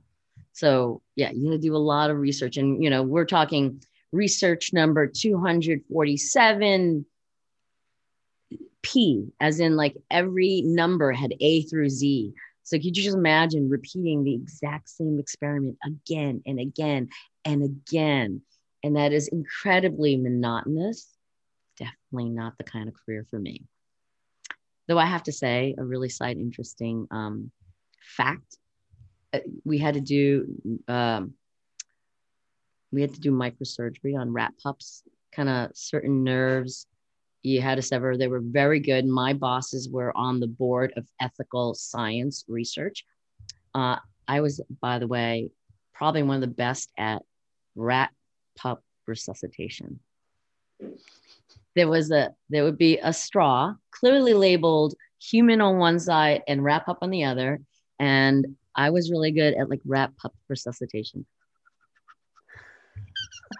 so 0.58 1.02
yeah, 1.14 1.30
you 1.30 1.44
gotta 1.44 1.58
do 1.58 1.76
a 1.76 1.78
lot 1.78 2.10
of 2.10 2.18
research. 2.18 2.56
And 2.56 2.82
you 2.82 2.90
know, 2.90 3.04
we're 3.04 3.24
talking 3.24 3.80
research 4.10 4.72
number 4.72 5.06
247 5.06 7.06
P, 8.82 9.28
as 9.38 9.60
in 9.60 9.76
like 9.76 9.96
every 10.10 10.62
number 10.62 11.12
had 11.12 11.32
A 11.38 11.62
through 11.62 11.90
Z. 11.90 12.34
So 12.64 12.76
could 12.76 12.96
you 12.96 13.04
just 13.04 13.16
imagine 13.16 13.68
repeating 13.68 14.24
the 14.24 14.34
exact 14.34 14.88
same 14.88 15.20
experiment 15.20 15.78
again 15.86 16.42
and 16.44 16.58
again 16.58 17.08
and 17.44 17.62
again? 17.62 18.42
And 18.82 18.96
that 18.96 19.12
is 19.12 19.28
incredibly 19.28 20.16
monotonous. 20.16 21.06
Definitely 21.76 22.30
not 22.30 22.58
the 22.58 22.64
kind 22.64 22.88
of 22.88 22.96
career 23.06 23.24
for 23.30 23.38
me. 23.38 23.62
Though 24.88 24.98
I 24.98 25.04
have 25.04 25.22
to 25.24 25.32
say, 25.32 25.76
a 25.78 25.84
really 25.84 26.08
side 26.08 26.36
interesting 26.36 27.06
um, 27.12 27.52
fact 28.16 28.58
we 29.64 29.78
had 29.78 29.94
to 29.94 30.00
do 30.00 30.46
um, 30.88 31.34
we 32.92 33.02
had 33.02 33.14
to 33.14 33.20
do 33.20 33.30
microsurgery 33.30 34.18
on 34.18 34.32
rat 34.32 34.54
pups, 34.62 35.02
kind 35.34 35.48
of 35.48 35.70
certain 35.74 36.24
nerves 36.24 36.86
you 37.42 37.60
had 37.60 37.76
to 37.76 37.82
sever. 37.82 38.16
They 38.16 38.28
were 38.28 38.42
very 38.42 38.80
good. 38.80 39.06
My 39.06 39.32
bosses 39.32 39.88
were 39.88 40.16
on 40.16 40.40
the 40.40 40.46
board 40.46 40.92
of 40.96 41.06
ethical 41.20 41.74
science 41.74 42.44
research. 42.48 43.04
Uh, 43.74 43.96
I 44.26 44.40
was, 44.40 44.60
by 44.80 44.98
the 44.98 45.06
way, 45.06 45.50
probably 45.94 46.22
one 46.22 46.36
of 46.36 46.40
the 46.40 46.48
best 46.48 46.90
at 46.98 47.22
rat 47.74 48.10
pup 48.56 48.82
resuscitation. 49.06 50.00
There 51.74 51.88
was 51.88 52.10
a 52.10 52.34
there 52.50 52.64
would 52.64 52.78
be 52.78 52.98
a 52.98 53.12
straw 53.12 53.74
clearly 53.90 54.34
labeled 54.34 54.94
human 55.20 55.60
on 55.60 55.78
one 55.78 55.98
side 55.98 56.42
and 56.46 56.62
rat 56.62 56.86
pup 56.86 56.98
on 57.02 57.10
the 57.10 57.24
other, 57.24 57.60
and 57.98 58.56
I 58.78 58.90
was 58.90 59.10
really 59.10 59.32
good 59.32 59.54
at 59.54 59.68
like 59.68 59.80
rat 59.84 60.16
pup 60.16 60.32
resuscitation. 60.48 61.26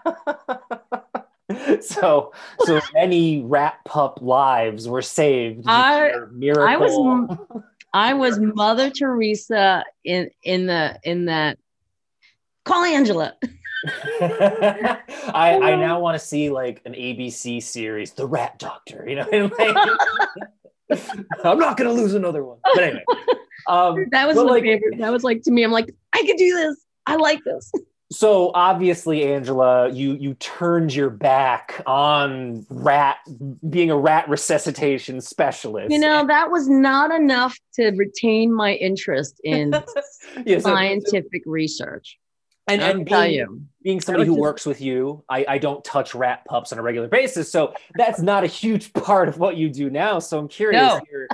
so 1.80 2.32
so 2.60 2.80
many 2.94 3.42
rat 3.42 3.78
pup 3.84 4.22
lives 4.22 4.88
were 4.88 5.02
saved. 5.02 5.64
I, 5.66 6.12
miracle. 6.30 6.64
I 6.64 6.76
was 6.76 7.62
I 7.92 8.14
was 8.14 8.38
Mother 8.38 8.90
Teresa 8.90 9.84
in 10.04 10.30
in 10.44 10.66
the 10.66 11.00
in 11.02 11.24
that 11.24 11.58
call 12.64 12.84
Angela. 12.84 13.34
I, 14.20 15.00
I 15.34 15.76
now 15.76 15.98
want 16.00 16.14
to 16.14 16.24
see 16.24 16.50
like 16.50 16.80
an 16.84 16.92
ABC 16.92 17.60
series, 17.62 18.12
The 18.12 18.26
Rat 18.26 18.58
Doctor. 18.58 19.04
You 19.08 19.16
know, 19.16 19.50
I'm 21.44 21.58
not 21.58 21.76
gonna 21.76 21.92
lose 21.92 22.14
another 22.14 22.44
one. 22.44 22.58
But 22.74 22.82
anyway, 22.82 23.04
um, 23.66 24.06
that 24.10 24.26
was 24.26 24.36
my 24.36 24.42
like, 24.42 24.62
favorite. 24.62 24.98
That 24.98 25.12
was 25.12 25.24
like 25.24 25.42
to 25.42 25.50
me. 25.50 25.64
I'm 25.64 25.72
like, 25.72 25.94
I 26.12 26.22
could 26.26 26.36
do 26.36 26.54
this. 26.54 26.84
I 27.06 27.16
like 27.16 27.42
this. 27.44 27.70
So 28.10 28.52
obviously, 28.54 29.22
Angela, 29.22 29.90
you 29.90 30.14
you 30.14 30.32
turned 30.34 30.94
your 30.94 31.10
back 31.10 31.82
on 31.84 32.64
rat 32.70 33.18
being 33.68 33.90
a 33.90 33.98
rat 33.98 34.26
resuscitation 34.30 35.20
specialist. 35.20 35.92
You 35.92 35.98
know 35.98 36.26
that 36.26 36.50
was 36.50 36.70
not 36.70 37.10
enough 37.10 37.58
to 37.74 37.90
retain 37.90 38.54
my 38.54 38.72
interest 38.76 39.42
in 39.44 39.72
yeah, 40.46 40.58
so, 40.58 40.70
scientific 40.70 41.44
so, 41.44 41.50
research. 41.50 42.18
And, 42.66 42.80
and 42.80 43.04
being, 43.04 43.32
you, 43.32 43.62
being 43.88 44.02
somebody 44.02 44.26
who 44.26 44.34
just, 44.34 44.40
works 44.40 44.66
with 44.66 44.82
you, 44.82 45.24
I, 45.30 45.46
I 45.48 45.56
don't 45.56 45.82
touch 45.82 46.14
rat 46.14 46.44
pups 46.44 46.74
on 46.74 46.78
a 46.78 46.82
regular 46.82 47.08
basis. 47.08 47.50
So 47.50 47.72
that's 47.94 48.20
not 48.20 48.44
a 48.44 48.46
huge 48.46 48.92
part 49.06 49.30
of 49.30 49.38
what 49.38 49.56
you 49.56 49.70
do 49.70 49.88
now. 49.88 50.18
So 50.18 50.38
I'm 50.38 50.46
curious. 50.46 50.82
No. 50.82 51.00
You're, 51.10 51.28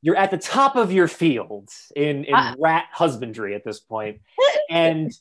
you're 0.00 0.16
at 0.16 0.30
the 0.30 0.38
top 0.38 0.76
of 0.76 0.90
your 0.90 1.06
field 1.06 1.68
in, 1.94 2.24
in 2.24 2.34
rat 2.58 2.86
husbandry 2.92 3.54
at 3.54 3.62
this 3.62 3.78
point, 3.78 4.20
And 4.70 5.12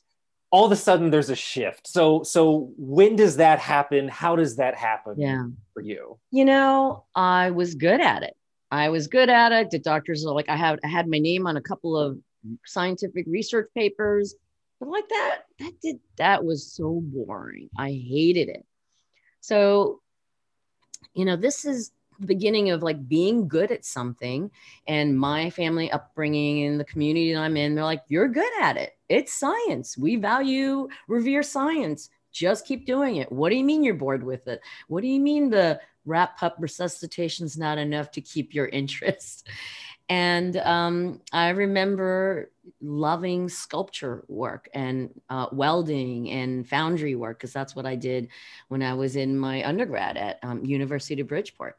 all 0.50 0.66
of 0.66 0.72
a 0.72 0.78
sudden 0.78 1.10
there's 1.10 1.30
a 1.30 1.36
shift. 1.36 1.88
So 1.90 2.24
so 2.24 2.72
when 2.78 3.18
does 3.18 3.36
that 3.36 3.60
happen? 3.60 4.08
How 4.08 4.38
does 4.38 4.56
that 4.56 4.76
happen 4.76 5.16
yeah. 5.18 5.44
for 5.74 5.82
you? 5.82 6.18
You 6.32 6.46
know, 6.46 7.04
I 7.14 7.52
was 7.52 7.76
good 7.76 8.00
at 8.00 8.24
it. 8.24 8.38
I 8.72 8.88
was 8.88 9.08
good 9.08 9.30
at 9.30 9.52
it. 9.52 9.72
The 9.72 9.80
doctors 9.80 10.26
are 10.26 10.34
like 10.34 10.48
I 10.48 10.56
had 10.56 10.80
I 10.86 10.88
had 10.88 11.10
my 11.10 11.20
name 11.20 11.48
on 11.48 11.58
a 11.58 11.62
couple 11.62 11.98
of 11.98 12.18
scientific 12.66 13.26
research 13.28 13.68
papers 13.76 14.36
but 14.80 14.90
like 14.90 15.10
that, 15.10 15.40
that 15.60 15.74
did 15.82 16.00
that 16.18 16.46
was 16.46 16.72
so 16.72 17.02
boring. 17.04 17.70
I 17.78 17.90
hated 17.90 18.50
it. 18.50 18.66
So, 19.42 20.02
you 21.14 21.26
know, 21.26 21.36
this 21.36 21.66
is 21.66 21.92
the 22.20 22.28
beginning 22.28 22.70
of 22.70 22.84
like 22.84 23.08
being 23.08 23.48
good 23.48 23.72
at 23.72 23.86
something. 23.86 24.52
And 24.88 25.18
my 25.18 25.50
family 25.50 25.92
upbringing 25.92 26.60
in 26.60 26.78
the 26.78 26.84
community 26.84 27.34
that 27.34 27.40
I'm 27.40 27.58
in, 27.58 27.76
they're 27.76 27.84
like, 27.84 28.04
you're 28.08 28.28
good 28.28 28.52
at 28.62 28.78
it. 28.78 28.98
It's 29.10 29.34
science. 29.34 29.98
We 29.98 30.16
value, 30.16 30.88
revere 31.08 31.44
science. 31.44 32.10
Just 32.32 32.68
keep 32.68 32.86
doing 32.86 33.18
it. 33.18 33.32
What 33.32 33.50
do 33.50 33.56
you 33.56 33.64
mean 33.64 33.84
you're 33.84 33.96
bored 33.96 34.24
with 34.24 34.48
it? 34.48 34.62
What 34.88 35.02
do 35.02 35.08
you 35.08 35.20
mean 35.20 35.50
the 35.50 35.80
rat 36.06 36.38
pup 36.38 36.56
resuscitation's 36.60 37.58
not 37.58 37.78
enough 37.78 38.12
to 38.12 38.22
keep 38.22 38.54
your 38.54 38.68
interest? 38.72 39.48
And 40.10 40.56
um, 40.58 41.22
I 41.34 41.50
remember 41.50 42.52
loving 42.82 43.50
sculpture 43.50 44.24
work 44.28 44.70
and 44.74 45.10
uh, 45.30 45.48
welding 45.52 46.30
and 46.30 46.68
foundry 46.68 47.16
work 47.16 47.40
because 47.40 47.54
that's 47.54 47.76
what 47.76 47.86
I 47.86 47.96
did 47.96 48.30
when 48.70 48.82
I 48.82 48.94
was 48.94 49.16
in 49.16 49.38
my 49.38 49.68
undergrad 49.68 50.16
at 50.16 50.40
um, 50.44 50.64
University 50.64 51.22
of 51.22 51.28
Bridgeport. 51.28 51.78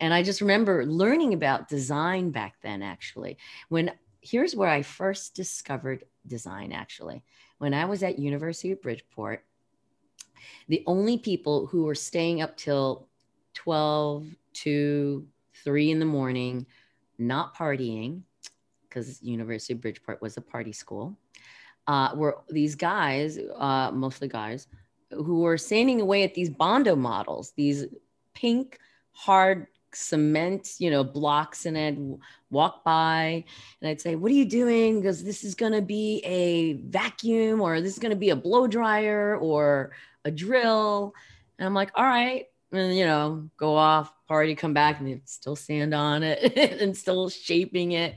And 0.00 0.14
I 0.14 0.22
just 0.22 0.40
remember 0.40 0.86
learning 0.86 1.34
about 1.34 1.68
design 1.68 2.30
back 2.30 2.54
then, 2.62 2.82
actually. 2.82 3.36
When 3.68 3.92
here's 4.22 4.56
where 4.56 4.70
I 4.70 4.82
first 4.82 5.34
discovered 5.34 6.04
design, 6.26 6.72
actually. 6.72 7.22
When 7.58 7.74
I 7.74 7.84
was 7.84 8.02
at 8.02 8.18
University 8.18 8.72
of 8.72 8.82
Bridgeport, 8.82 9.44
the 10.68 10.82
only 10.86 11.18
people 11.18 11.66
who 11.66 11.84
were 11.84 11.94
staying 11.94 12.40
up 12.40 12.56
till 12.56 13.08
12 13.54 14.26
to 14.52 15.26
3 15.64 15.90
in 15.90 15.98
the 15.98 16.04
morning 16.04 16.66
not 17.18 17.56
partying, 17.56 18.22
because 18.82 19.22
University 19.22 19.74
of 19.74 19.80
Bridgeport 19.80 20.22
was 20.22 20.36
a 20.36 20.40
party 20.40 20.72
school, 20.72 21.16
uh, 21.86 22.10
were 22.14 22.38
these 22.48 22.74
guys, 22.74 23.38
uh, 23.56 23.90
mostly 23.92 24.28
guys, 24.28 24.66
who 25.10 25.40
were 25.40 25.58
sanding 25.58 26.00
away 26.00 26.22
at 26.24 26.34
these 26.34 26.50
Bondo 26.50 26.96
models, 26.96 27.52
these 27.56 27.86
pink, 28.34 28.78
hard 29.12 29.66
cement, 29.96 30.74
you 30.78 30.90
know, 30.90 31.02
blocks, 31.02 31.66
and 31.66 31.76
I'd 31.76 31.98
walk 32.50 32.84
by 32.84 33.44
and 33.80 33.90
I'd 33.90 34.00
say, 34.00 34.14
What 34.16 34.30
are 34.30 34.34
you 34.34 34.44
doing? 34.44 35.00
Because 35.00 35.24
this 35.24 35.44
is 35.44 35.54
going 35.54 35.72
to 35.72 35.82
be 35.82 36.20
a 36.24 36.74
vacuum, 36.74 37.60
or 37.60 37.80
this 37.80 37.92
is 37.92 37.98
going 37.98 38.10
to 38.10 38.16
be 38.16 38.30
a 38.30 38.36
blow 38.36 38.66
dryer, 38.66 39.36
or 39.36 39.92
a 40.24 40.30
drill. 40.30 41.14
And 41.58 41.66
I'm 41.66 41.74
like, 41.74 41.90
All 41.94 42.04
right. 42.04 42.46
And, 42.72 42.96
you 42.96 43.06
know, 43.06 43.48
go 43.56 43.76
off, 43.76 44.12
party, 44.26 44.54
come 44.54 44.74
back, 44.74 45.00
and 45.00 45.20
still 45.24 45.56
sand 45.56 45.94
on 45.94 46.22
it 46.22 46.56
and 46.80 46.96
still 46.96 47.28
shaping 47.28 47.92
it. 47.92 48.16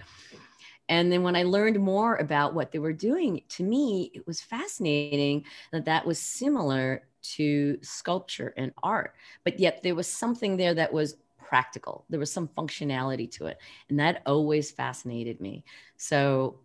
And 0.89 1.11
then 1.11 1.21
when 1.21 1.35
I 1.35 1.43
learned 1.43 1.79
more 1.79 2.15
about 2.15 2.55
what 2.55 2.71
they 2.71 2.79
were 2.79 2.93
doing, 2.93 3.43
to 3.49 3.63
me, 3.63 4.11
it 4.15 4.25
was 4.25 4.41
fascinating 4.41 5.45
that 5.71 5.85
that 5.85 6.05
was 6.05 6.17
similar 6.17 7.03
to 7.21 7.77
sculpture 7.83 8.53
and 8.57 8.73
art, 8.81 9.13
but 9.43 9.59
yet 9.59 9.83
there 9.83 9.93
was 9.93 10.07
something 10.07 10.57
there 10.57 10.73
that 10.73 10.91
was 10.91 11.17
practical. 11.37 12.05
There 12.09 12.19
was 12.19 12.31
some 12.31 12.47
functionality 12.47 13.29
to 13.33 13.47
it. 13.47 13.59
And 13.89 13.99
that 13.99 14.21
always 14.25 14.71
fascinated 14.71 15.41
me. 15.41 15.63
So 15.97 16.59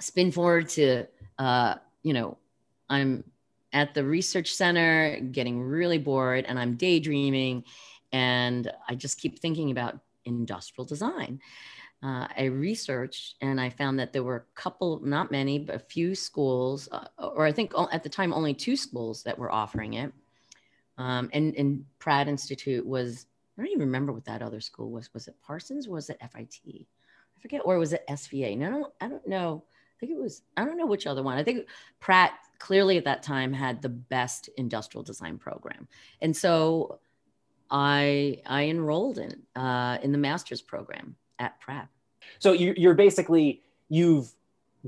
spin 0.00 0.32
forward 0.32 0.68
to, 0.70 1.06
uh, 1.38 1.76
you 2.02 2.12
know, 2.12 2.38
I'm 2.88 3.24
at 3.72 3.94
the 3.94 4.04
research 4.04 4.54
center 4.54 5.18
getting 5.20 5.60
really 5.60 5.98
bored 5.98 6.44
and 6.46 6.58
I'm 6.58 6.76
daydreaming 6.76 7.64
and 8.12 8.70
I 8.88 8.94
just 8.94 9.20
keep 9.20 9.38
thinking 9.38 9.70
about 9.70 9.98
industrial 10.24 10.84
design. 10.86 11.40
uh, 12.02 12.28
I 12.36 12.44
researched 12.44 13.36
and 13.40 13.60
I 13.60 13.70
found 13.70 13.98
that 13.98 14.12
there 14.12 14.22
were 14.22 14.36
a 14.36 14.60
couple, 14.60 15.00
not 15.02 15.30
many, 15.30 15.58
but 15.58 15.74
a 15.74 15.78
few 15.80 16.14
schools, 16.14 16.88
uh, 16.92 17.06
or 17.18 17.44
I 17.46 17.52
think 17.52 17.72
at 17.90 18.02
the 18.02 18.08
time 18.08 18.32
only 18.32 18.54
two 18.54 18.76
schools 18.76 19.22
that 19.22 19.38
were 19.38 19.50
offering 19.50 19.94
it. 19.94 20.12
Um, 20.98 21.30
and, 21.32 21.54
and 21.56 21.84
Pratt 21.98 22.28
Institute 22.28 22.86
was, 22.86 23.26
I 23.58 23.62
don't 23.62 23.70
even 23.70 23.80
remember 23.80 24.12
what 24.12 24.24
that 24.26 24.42
other 24.42 24.60
school 24.60 24.90
was. 24.90 25.12
Was 25.14 25.28
it 25.28 25.36
Parsons? 25.42 25.88
was 25.88 26.10
it 26.10 26.20
FIT? 26.20 26.60
I 26.66 27.40
forget, 27.40 27.62
or 27.64 27.78
was 27.78 27.92
it 27.92 28.04
SVA? 28.08 28.56
No, 28.56 28.70
no, 28.70 28.92
I 29.00 29.08
don't 29.08 29.26
know. 29.26 29.64
I 29.66 29.96
think 30.00 30.12
it 30.12 30.18
was, 30.18 30.42
I 30.56 30.64
don't 30.64 30.76
know 30.76 30.86
which 30.86 31.06
other 31.06 31.22
one. 31.22 31.38
I 31.38 31.42
think 31.42 31.66
Pratt 32.00 32.32
clearly 32.58 32.96
at 32.96 33.04
that 33.04 33.22
time 33.22 33.52
had 33.52 33.82
the 33.82 33.88
best 33.88 34.48
industrial 34.56 35.02
design 35.02 35.38
program. 35.38 35.88
And 36.20 36.36
so 36.36 36.98
I, 37.70 38.42
I 38.46 38.64
enrolled 38.64 39.18
in, 39.18 39.42
uh, 39.54 39.98
in 40.02 40.12
the 40.12 40.18
master's 40.18 40.62
program 40.62 41.16
at 41.38 41.60
Pratt. 41.60 41.88
So 42.38 42.52
you, 42.52 42.74
you're 42.76 42.94
basically, 42.94 43.62
you've 43.88 44.30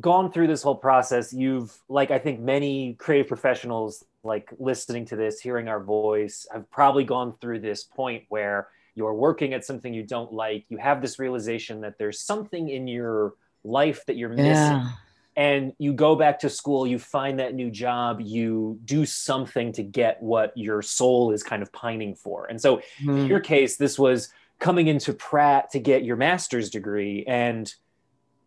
gone 0.01 0.31
through 0.33 0.47
this 0.47 0.63
whole 0.63 0.77
process. 0.77 1.33
You've, 1.33 1.77
like, 1.89 2.11
I 2.11 2.19
think 2.19 2.41
many 2.41 2.95
creative 2.95 3.27
professionals, 3.27 4.05
like 4.23 4.53
listening 4.59 5.05
to 5.07 5.17
this, 5.17 5.41
hearing 5.41 5.69
our 5.69 5.83
voice, 5.83 6.47
have 6.53 6.71
probably 6.71 7.05
gone 7.05 7.35
through 7.41 7.61
this 7.61 7.85
point 7.85 8.25
where 8.29 8.69
you're 8.95 9.15
working 9.15 9.55
at 9.55 9.65
something 9.65 9.95
you 9.95 10.03
don't 10.03 10.33
like. 10.33 10.65
You 10.69 10.79
have 10.79 11.01
this 11.01 11.19
realization 11.19 11.81
that 11.83 11.99
there's 11.99 12.21
something 12.21 12.69
in 12.69 12.89
your 12.89 13.35
life 13.65 14.05
that 14.07 14.17
you're 14.17 14.29
missing. 14.29 14.45
Yeah. 14.45 14.91
And 15.39 15.73
you 15.79 15.93
go 15.93 16.17
back 16.17 16.41
to 16.41 16.51
school, 16.51 16.85
you 16.85 16.99
find 16.99 17.39
that 17.39 17.55
new 17.55 17.71
job, 17.71 18.21
you 18.21 18.81
do 18.85 19.07
something 19.07 19.71
to 19.75 19.85
get 19.85 20.21
what 20.21 20.53
your 20.57 20.83
soul 20.83 21.31
is 21.31 21.45
kind 21.45 21.63
of 21.63 21.73
pining 21.73 22.17
for. 22.17 22.47
And 22.47 22.61
so, 22.61 22.79
mm-hmm. 22.79 23.19
in 23.19 23.27
your 23.29 23.39
case, 23.39 23.77
this 23.77 24.01
was 24.01 24.31
coming 24.59 24.89
into 24.89 25.13
Pratt 25.13 25.71
to 25.71 25.79
get 25.79 26.03
your 26.03 26.17
master's 26.17 26.71
degree 26.71 27.25
and 27.29 27.73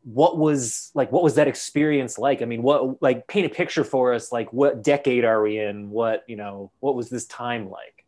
what 0.04 0.38
was 0.38 0.92
like 0.94 1.12
what 1.12 1.24
was 1.24 1.36
that 1.36 1.48
experience 1.48 2.18
like? 2.18 2.42
I 2.42 2.46
mean 2.46 2.64
what 2.64 3.02
like 3.02 3.28
paint 3.28 3.46
a 3.46 3.50
picture 3.50 3.84
for 3.84 4.14
us 4.14 4.32
like 4.32 4.52
what 4.52 4.84
decade 4.84 5.24
are 5.24 5.42
we 5.42 5.60
in? 5.60 5.92
What 5.92 6.24
you 6.28 6.36
know 6.36 6.72
what 6.80 6.96
was 6.96 7.10
this 7.10 7.26
time 7.26 7.70
like? 7.70 8.04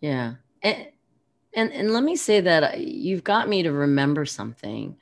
Yeah. 0.00 0.34
And 0.62 0.88
and, 1.52 1.72
and 1.72 1.92
let 1.92 2.02
me 2.02 2.16
say 2.16 2.40
that 2.40 2.80
you've 2.80 3.24
got 3.24 3.48
me 3.48 3.62
to 3.64 3.72
remember 3.72 4.24
something. 4.24 4.96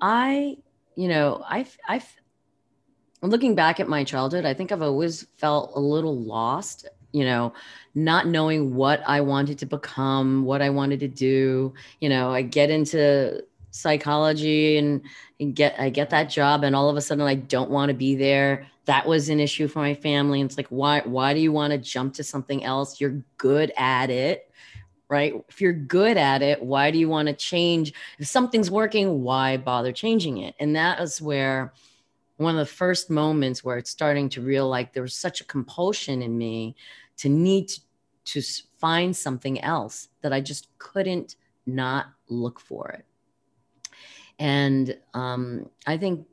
I 0.00 0.58
you 0.96 1.08
know 1.08 1.44
i've 1.48 1.76
i've 1.88 2.08
looking 3.22 3.54
back 3.54 3.80
at 3.80 3.88
my 3.88 4.04
childhood 4.04 4.44
i 4.44 4.54
think 4.54 4.70
i've 4.70 4.82
always 4.82 5.26
felt 5.38 5.72
a 5.74 5.80
little 5.80 6.16
lost 6.16 6.88
you 7.14 7.24
know, 7.24 7.52
not 7.94 8.26
knowing 8.26 8.74
what 8.74 9.00
I 9.06 9.20
wanted 9.20 9.58
to 9.60 9.66
become, 9.66 10.44
what 10.44 10.60
I 10.60 10.70
wanted 10.70 10.98
to 11.00 11.08
do. 11.08 11.72
You 12.00 12.08
know, 12.08 12.32
I 12.32 12.42
get 12.42 12.70
into 12.70 13.44
psychology 13.70 14.76
and, 14.78 15.00
and 15.38 15.54
get 15.54 15.76
I 15.78 15.90
get 15.90 16.10
that 16.10 16.24
job 16.24 16.64
and 16.64 16.74
all 16.74 16.90
of 16.90 16.96
a 16.96 17.00
sudden 17.00 17.24
I 17.24 17.36
don't 17.36 17.70
want 17.70 17.90
to 17.90 17.94
be 17.94 18.16
there. 18.16 18.66
That 18.86 19.06
was 19.06 19.28
an 19.28 19.38
issue 19.38 19.68
for 19.68 19.78
my 19.78 19.94
family. 19.94 20.40
And 20.40 20.50
it's 20.50 20.56
like, 20.56 20.66
why 20.68 21.02
why 21.04 21.34
do 21.34 21.40
you 21.40 21.52
want 21.52 21.70
to 21.70 21.78
jump 21.78 22.14
to 22.14 22.24
something 22.24 22.64
else? 22.64 23.00
You're 23.00 23.22
good 23.38 23.72
at 23.76 24.10
it. 24.10 24.50
Right. 25.08 25.34
If 25.48 25.60
you're 25.60 25.72
good 25.72 26.16
at 26.16 26.40
it, 26.40 26.62
why 26.62 26.90
do 26.90 26.98
you 26.98 27.08
want 27.08 27.28
to 27.28 27.34
change? 27.34 27.92
If 28.18 28.26
something's 28.26 28.70
working, 28.70 29.22
why 29.22 29.58
bother 29.58 29.92
changing 29.92 30.38
it? 30.38 30.54
And 30.58 30.74
that 30.76 30.98
is 31.00 31.20
where 31.20 31.74
one 32.36 32.54
of 32.54 32.66
the 32.66 32.72
first 32.72 33.10
moments 33.10 33.62
where 33.62 33.78
it's 33.78 33.90
starting 33.90 34.28
to 34.30 34.40
real 34.40 34.68
like 34.68 34.92
there 34.92 35.02
was 35.02 35.14
such 35.14 35.40
a 35.40 35.44
compulsion 35.44 36.22
in 36.22 36.36
me 36.36 36.74
to 37.18 37.28
need 37.28 37.68
to, 37.68 37.80
to 38.24 38.42
find 38.78 39.14
something 39.14 39.60
else 39.60 40.08
that 40.22 40.32
I 40.32 40.40
just 40.40 40.68
couldn't 40.78 41.36
not 41.66 42.06
look 42.28 42.58
for 42.58 42.88
it. 42.88 43.04
And 44.38 44.98
um, 45.12 45.70
I 45.86 45.96
think 45.96 46.26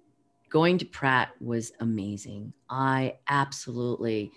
going 0.50 0.78
to 0.80 0.86
Pratt 0.86 1.30
was 1.40 1.72
amazing. 1.80 2.54
I 2.70 3.18
absolutely 3.28 4.32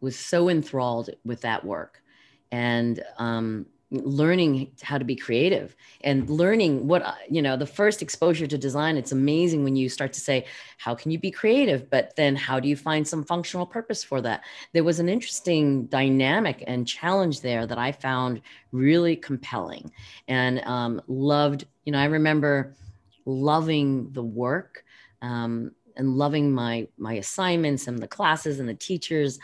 was 0.00 0.18
so 0.18 0.48
enthralled 0.48 1.10
with 1.24 1.40
that 1.40 1.64
work. 1.64 2.02
And 2.52 3.02
um, 3.18 3.66
learning 4.02 4.72
how 4.82 4.98
to 4.98 5.04
be 5.04 5.14
creative 5.14 5.76
and 6.02 6.28
learning 6.28 6.86
what 6.86 7.16
you 7.30 7.40
know 7.40 7.56
the 7.56 7.66
first 7.66 8.02
exposure 8.02 8.46
to 8.46 8.58
design 8.58 8.96
it's 8.96 9.12
amazing 9.12 9.62
when 9.62 9.76
you 9.76 9.88
start 9.88 10.12
to 10.12 10.20
say 10.20 10.44
how 10.78 10.94
can 10.94 11.10
you 11.10 11.18
be 11.18 11.30
creative? 11.30 11.88
But 11.90 12.16
then 12.16 12.34
how 12.34 12.60
do 12.60 12.68
you 12.68 12.76
find 12.76 13.06
some 13.06 13.24
functional 13.24 13.66
purpose 13.66 14.02
for 14.02 14.20
that? 14.22 14.42
There 14.72 14.84
was 14.84 14.98
an 15.00 15.08
interesting 15.08 15.86
dynamic 15.86 16.64
and 16.66 16.86
challenge 16.86 17.40
there 17.40 17.66
that 17.66 17.78
i 17.78 17.92
found 17.92 18.40
really 18.72 19.16
compelling 19.16 19.90
and 20.28 20.60
um, 20.60 21.00
loved 21.06 21.66
you 21.84 21.92
know 21.92 21.98
i 21.98 22.04
remember 22.04 22.74
loving 23.26 24.12
the 24.12 24.22
work 24.22 24.84
um, 25.22 25.72
and 25.96 26.16
loving 26.16 26.52
my 26.52 26.86
my 26.98 27.14
assignments 27.14 27.86
and 27.86 27.98
the 27.98 28.08
classes 28.08 28.58
and 28.58 28.68
the 28.68 28.74
teachers 28.74 29.38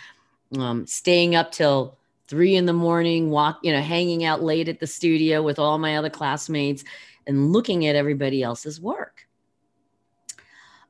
um, 0.58 0.86
staying 0.86 1.34
up 1.34 1.52
till 1.52 1.96
three 2.30 2.54
in 2.54 2.64
the 2.64 2.72
morning, 2.72 3.28
walk, 3.28 3.58
you 3.62 3.72
know, 3.72 3.82
hanging 3.82 4.24
out 4.24 4.40
late 4.40 4.68
at 4.68 4.78
the 4.78 4.86
studio 4.86 5.42
with 5.42 5.58
all 5.58 5.78
my 5.78 5.96
other 5.96 6.08
classmates 6.08 6.84
and 7.26 7.52
looking 7.52 7.86
at 7.86 7.96
everybody 7.96 8.42
else's 8.42 8.80
work. 8.80 9.26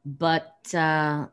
But 0.05 0.55
uh, 0.75 1.27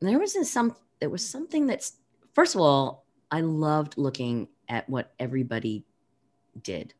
there 0.00 0.18
was 0.18 0.50
some, 0.50 0.74
there 0.98 1.10
was 1.10 1.28
something 1.28 1.66
that's, 1.66 1.92
first 2.34 2.54
of 2.54 2.62
all, 2.62 3.04
I 3.30 3.42
loved 3.42 3.98
looking 3.98 4.48
at 4.68 4.88
what 4.88 5.12
everybody 5.18 5.84
did. 6.62 6.94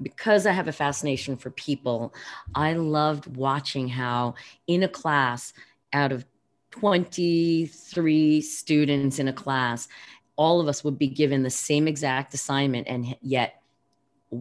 Because 0.00 0.46
I 0.46 0.52
have 0.52 0.68
a 0.68 0.72
fascination 0.72 1.36
for 1.36 1.50
people, 1.50 2.14
I 2.54 2.72
loved 2.72 3.36
watching 3.36 3.88
how 3.88 4.34
in 4.66 4.82
a 4.82 4.88
class 4.88 5.52
out 5.92 6.12
of 6.12 6.24
23 6.72 8.40
students 8.42 9.18
in 9.18 9.28
a 9.28 9.32
class, 9.32 9.88
all 10.36 10.60
of 10.60 10.68
us 10.68 10.84
would 10.84 10.98
be 10.98 11.08
given 11.08 11.42
the 11.42 11.50
same 11.50 11.88
exact 11.88 12.34
assignment 12.34 12.86
and 12.88 13.16
yet 13.20 13.62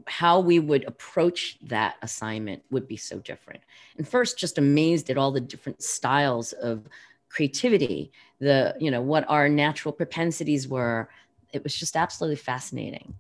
how 0.07 0.39
we 0.39 0.59
would 0.59 0.83
approach 0.85 1.57
that 1.61 1.95
assignment 2.01 2.63
would 2.71 2.87
be 2.87 2.97
so 2.97 3.19
different. 3.19 3.61
And 3.97 4.07
first 4.07 4.37
just 4.37 4.57
amazed 4.57 5.09
at 5.09 5.17
all 5.17 5.31
the 5.31 5.41
different 5.41 5.81
styles 5.81 6.53
of 6.53 6.87
creativity 7.29 8.11
the 8.39 8.73
you 8.79 8.89
know 8.91 9.01
what 9.01 9.25
our 9.29 9.49
natural 9.49 9.91
propensities 9.91 10.67
were. 10.67 11.09
It 11.53 11.63
was 11.63 11.75
just 11.75 11.95
absolutely 11.95 12.37
fascinating 12.37 13.13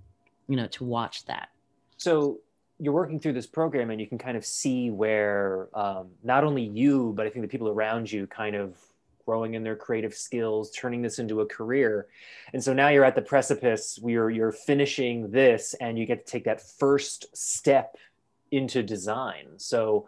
you 0.47 0.55
know 0.55 0.67
to 0.67 0.83
watch 0.83 1.25
that. 1.25 1.49
So 1.97 2.39
you're 2.79 2.93
working 2.93 3.19
through 3.19 3.33
this 3.33 3.47
program 3.47 3.89
and 3.89 4.01
you 4.01 4.07
can 4.07 4.17
kind 4.17 4.35
of 4.35 4.45
see 4.45 4.89
where 4.89 5.69
um, 5.73 6.09
not 6.23 6.43
only 6.43 6.63
you 6.63 7.13
but 7.15 7.25
i 7.25 7.29
think 7.29 7.43
the 7.43 7.47
people 7.47 7.69
around 7.69 8.11
you 8.11 8.27
kind 8.27 8.55
of 8.55 8.77
growing 9.25 9.55
in 9.55 9.63
their 9.63 9.75
creative 9.75 10.13
skills, 10.13 10.71
turning 10.71 11.01
this 11.01 11.19
into 11.19 11.41
a 11.41 11.45
career. 11.45 12.07
And 12.53 12.63
so 12.63 12.73
now 12.73 12.89
you're 12.89 13.05
at 13.05 13.15
the 13.15 13.21
precipice 13.21 13.97
where 14.01 14.29
you're 14.29 14.51
finishing 14.51 15.31
this 15.31 15.73
and 15.81 15.97
you 15.97 16.05
get 16.05 16.25
to 16.25 16.31
take 16.31 16.45
that 16.45 16.61
first 16.61 17.35
step 17.35 17.97
into 18.51 18.83
design. 18.83 19.47
So 19.57 20.07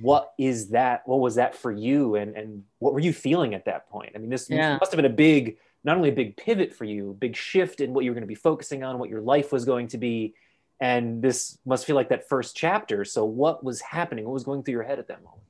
what 0.00 0.32
is 0.38 0.68
that? 0.68 1.06
What 1.06 1.20
was 1.20 1.34
that 1.34 1.54
for 1.54 1.72
you? 1.72 2.14
And, 2.14 2.36
and 2.36 2.64
what 2.78 2.94
were 2.94 3.00
you 3.00 3.12
feeling 3.12 3.54
at 3.54 3.64
that 3.64 3.88
point? 3.88 4.12
I 4.14 4.18
mean, 4.18 4.30
this 4.30 4.48
yeah. 4.48 4.78
must 4.78 4.92
have 4.92 4.96
been 4.96 5.10
a 5.10 5.14
big, 5.14 5.58
not 5.82 5.96
only 5.96 6.10
a 6.10 6.14
big 6.14 6.36
pivot 6.36 6.72
for 6.72 6.84
you, 6.84 7.16
big 7.18 7.34
shift 7.34 7.80
in 7.80 7.92
what 7.92 8.04
you 8.04 8.10
were 8.10 8.14
going 8.14 8.22
to 8.22 8.28
be 8.28 8.34
focusing 8.34 8.84
on, 8.84 8.98
what 8.98 9.10
your 9.10 9.20
life 9.20 9.52
was 9.52 9.64
going 9.64 9.88
to 9.88 9.98
be. 9.98 10.34
And 10.80 11.22
this 11.22 11.58
must 11.64 11.84
feel 11.84 11.96
like 11.96 12.08
that 12.10 12.28
first 12.28 12.56
chapter. 12.56 13.04
So 13.04 13.24
what 13.24 13.64
was 13.64 13.80
happening? 13.80 14.24
What 14.24 14.34
was 14.34 14.44
going 14.44 14.62
through 14.62 14.72
your 14.72 14.82
head 14.82 14.98
at 14.98 15.08
that 15.08 15.22
moment? 15.22 15.42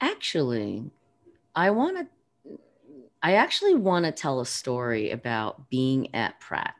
Actually, 0.00 0.90
I 1.54 1.70
want 1.70 1.98
to. 1.98 2.06
I 3.22 3.34
actually 3.34 3.74
want 3.74 4.04
to 4.04 4.12
tell 4.12 4.40
a 4.40 4.46
story 4.46 5.10
about 5.10 5.68
being 5.70 6.14
at 6.14 6.38
Pratt. 6.38 6.74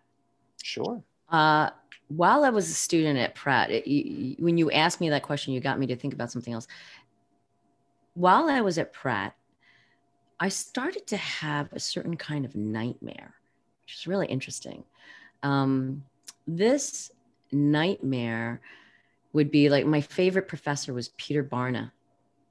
Sure. 0.63 1.03
Uh, 1.29 1.71
while 2.09 2.45
I 2.45 2.51
was 2.51 2.71
a 2.71 2.75
student 2.75 3.19
at 3.19 3.35
Pratt, 3.35 3.71
it, 3.71 3.87
you, 3.87 4.37
when 4.39 4.59
you 4.59 4.71
asked 4.71 5.01
me 5.01 5.09
that 5.11 5.23
question, 5.23 5.55
you 5.55 5.61
got 5.61 5.79
me 5.79 5.87
to 5.89 5.97
think 5.97 6.15
about 6.15 6.31
something 6.31 6.53
else. 6.53 6.69
While 8.15 8.49
I 8.49 8.61
was 8.61 8.79
at 8.79 8.93
Pratt, 8.93 9.35
I 10.39 10.49
started 10.49 11.07
to 11.09 11.17
have 11.17 11.73
a 11.73 11.81
certain 11.81 12.17
kind 12.17 12.45
of 12.45 12.55
nightmare, 12.55 13.35
which 13.83 13.95
is 13.95 14.07
really 14.07 14.27
interesting. 14.27 14.85
Um, 15.43 16.05
this 16.47 17.11
nightmare 17.51 18.61
would 19.33 19.51
be 19.51 19.69
like 19.69 19.87
my 19.87 20.01
favorite 20.01 20.49
professor 20.49 20.93
was 20.93 21.09
Peter 21.17 21.43
Barna 21.43 21.91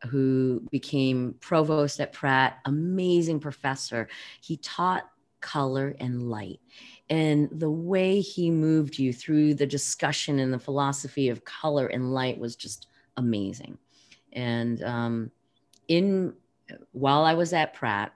who 0.05 0.61
became 0.71 1.35
provost 1.39 1.99
at 1.99 2.13
Pratt, 2.13 2.59
amazing 2.65 3.39
professor. 3.39 4.07
He 4.41 4.57
taught 4.57 5.09
color 5.41 5.95
and 5.99 6.29
light. 6.29 6.59
And 7.09 7.49
the 7.51 7.69
way 7.69 8.19
he 8.19 8.49
moved 8.49 8.97
you 8.97 9.13
through 9.13 9.53
the 9.53 9.67
discussion 9.67 10.39
and 10.39 10.51
the 10.51 10.59
philosophy 10.59 11.29
of 11.29 11.45
color 11.45 11.87
and 11.87 12.13
light 12.13 12.39
was 12.39 12.55
just 12.55 12.87
amazing. 13.17 13.77
And 14.33 14.83
um, 14.83 15.31
in 15.87 16.33
while 16.91 17.23
I 17.23 17.35
was 17.35 17.53
at 17.53 17.73
Pratt, 17.73 18.13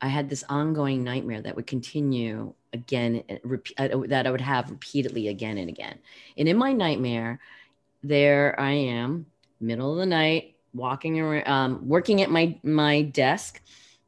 I 0.00 0.08
had 0.08 0.28
this 0.28 0.44
ongoing 0.48 1.04
nightmare 1.04 1.42
that 1.42 1.54
would 1.54 1.66
continue 1.66 2.54
again, 2.72 3.22
uh, 3.78 3.88
that 4.08 4.26
I 4.26 4.30
would 4.30 4.40
have 4.40 4.70
repeatedly 4.70 5.28
again 5.28 5.58
and 5.58 5.68
again. 5.68 5.98
And 6.36 6.48
in 6.48 6.56
my 6.56 6.72
nightmare, 6.72 7.40
there 8.02 8.58
I 8.58 8.72
am, 8.72 9.26
middle 9.60 9.92
of 9.92 9.98
the 9.98 10.06
night, 10.06 10.56
walking 10.74 11.20
around, 11.20 11.48
um, 11.48 11.88
working 11.88 12.22
at 12.22 12.30
my 12.30 12.58
my 12.62 13.02
desk, 13.02 13.60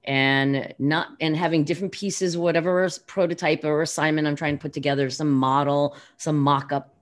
and 0.04 0.74
not 0.78 1.08
and 1.20 1.36
having 1.36 1.64
different 1.64 1.92
pieces, 1.92 2.36
whatever 2.36 2.88
prototype 3.06 3.64
or 3.64 3.82
assignment 3.82 4.26
I'm 4.26 4.36
trying 4.36 4.58
to 4.58 4.62
put 4.62 4.72
together, 4.72 5.10
some 5.10 5.30
model, 5.30 5.96
some 6.16 6.38
mock 6.38 6.72
up, 6.72 6.94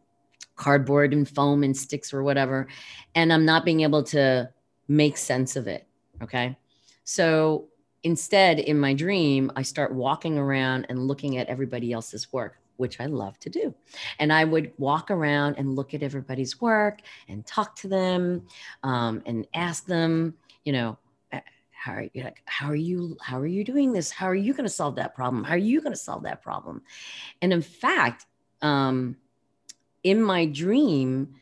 cardboard 0.56 1.12
and 1.12 1.28
foam 1.28 1.62
and 1.62 1.76
sticks 1.76 2.12
or 2.12 2.22
whatever, 2.22 2.68
and 3.14 3.32
I'm 3.32 3.44
not 3.44 3.64
being 3.64 3.80
able 3.80 4.02
to 4.04 4.50
make 4.88 5.16
sense 5.16 5.56
of 5.56 5.66
it. 5.66 5.86
Okay, 6.22 6.56
so 7.04 7.68
instead, 8.02 8.58
in 8.58 8.78
my 8.78 8.94
dream, 8.94 9.50
I 9.56 9.62
start 9.62 9.94
walking 9.94 10.38
around 10.38 10.86
and 10.88 11.06
looking 11.06 11.38
at 11.38 11.48
everybody 11.48 11.92
else's 11.92 12.32
work 12.32 12.59
which 12.80 12.98
I 12.98 13.06
love 13.06 13.38
to 13.40 13.50
do. 13.50 13.74
And 14.18 14.32
I 14.32 14.44
would 14.44 14.72
walk 14.78 15.10
around 15.10 15.56
and 15.58 15.76
look 15.76 15.94
at 15.94 16.02
everybody's 16.02 16.60
work 16.60 17.00
and 17.28 17.46
talk 17.46 17.76
to 17.76 17.88
them 17.88 18.46
um, 18.82 19.22
and 19.26 19.46
ask 19.54 19.84
them, 19.86 20.34
you 20.64 20.72
know, 20.72 20.98
how 21.72 21.92
are 21.92 22.08
you 22.12 22.28
how 22.44 22.68
are 22.68 22.74
you 22.74 23.16
how 23.22 23.38
are 23.38 23.46
you 23.46 23.64
doing 23.64 23.92
this? 23.92 24.10
How 24.10 24.26
are 24.26 24.34
you 24.34 24.52
going 24.52 24.66
to 24.66 24.70
solve 24.70 24.96
that 24.96 25.14
problem? 25.14 25.44
How 25.44 25.54
are 25.54 25.58
you 25.58 25.80
going 25.80 25.94
to 25.94 25.98
solve 25.98 26.24
that 26.24 26.42
problem? 26.42 26.82
And 27.40 27.54
in 27.54 27.62
fact 27.62 28.26
um, 28.60 29.16
in 30.02 30.22
my 30.22 30.46
dream 30.46 31.34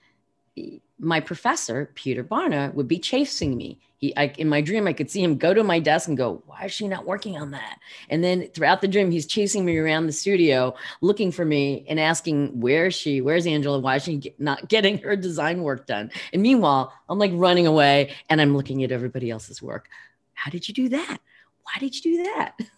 my 0.99 1.21
professor 1.21 1.93
peter 1.95 2.25
barna 2.25 2.75
would 2.75 2.89
be 2.89 2.99
chasing 2.99 3.57
me 3.57 3.79
he 3.99 4.17
I, 4.17 4.33
in 4.39 4.49
my 4.49 4.61
dream 4.61 4.87
i 4.87 4.93
could 4.93 5.11
see 5.11 5.23
him 5.23 5.37
go 5.37 5.53
to 5.53 5.63
my 5.63 5.79
desk 5.79 6.09
and 6.09 6.17
go 6.17 6.43
why 6.47 6.65
is 6.65 6.73
she 6.73 6.89
not 6.89 7.05
working 7.05 7.37
on 7.37 7.51
that? 7.51 7.79
And 8.09 8.25
then 8.25 8.49
throughout 8.55 8.81
the 8.81 8.89
dream 8.89 9.11
he's 9.11 9.27
chasing 9.27 9.65
me 9.65 9.77
around 9.77 10.07
the 10.07 10.13
studio 10.13 10.75
looking 11.01 11.31
for 11.31 11.45
me 11.45 11.85
and 11.89 12.01
asking 12.01 12.59
where 12.59 12.87
is 12.87 12.95
she? 12.95 13.21
Where's 13.21 13.47
angela? 13.47 13.79
Why 13.81 13.97
is 13.97 14.05
she 14.05 14.35
not 14.39 14.69
getting 14.69 14.99
her 14.99 15.17
design 15.17 15.63
work 15.63 15.87
done? 15.87 16.11
And 16.33 16.41
meanwhile 16.41 16.93
i'm 17.09 17.19
like 17.19 17.33
running 17.35 17.67
away 17.67 18.15
and 18.31 18.41
i'm 18.41 18.57
looking 18.57 18.83
at 18.85 18.93
everybody 18.93 19.31
else's 19.31 19.61
work. 19.61 19.89
How 20.35 20.51
did 20.51 20.69
you 20.69 20.75
do 20.75 20.89
that? 20.91 21.19
Why 21.63 21.81
did 21.81 21.95
you 21.95 22.17
do 22.17 22.25
that? 22.25 22.59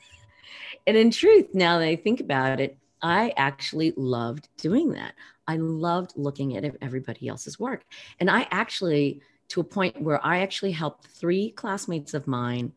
And 0.87 0.97
in 0.97 1.11
truth 1.11 1.49
now 1.53 1.79
that 1.79 1.87
i 1.87 1.95
think 1.95 2.21
about 2.21 2.59
it 2.59 2.77
i 3.03 3.33
actually 3.37 3.93
loved 3.97 4.49
doing 4.57 4.93
that. 4.93 5.13
I 5.47 5.57
loved 5.57 6.13
looking 6.17 6.57
at 6.57 6.75
everybody 6.81 7.29
else's 7.29 7.61
work. 7.61 7.85
And 8.19 8.31
i 8.31 8.49
actually 8.51 9.21
to 9.51 9.61
a 9.61 9.65
point 9.65 10.01
where 10.01 10.25
I 10.25 10.41
actually 10.41 10.73
helped 10.73 11.07
three 11.09 11.51
classmates 11.51 12.15
of 12.15 12.27
mine 12.27 12.73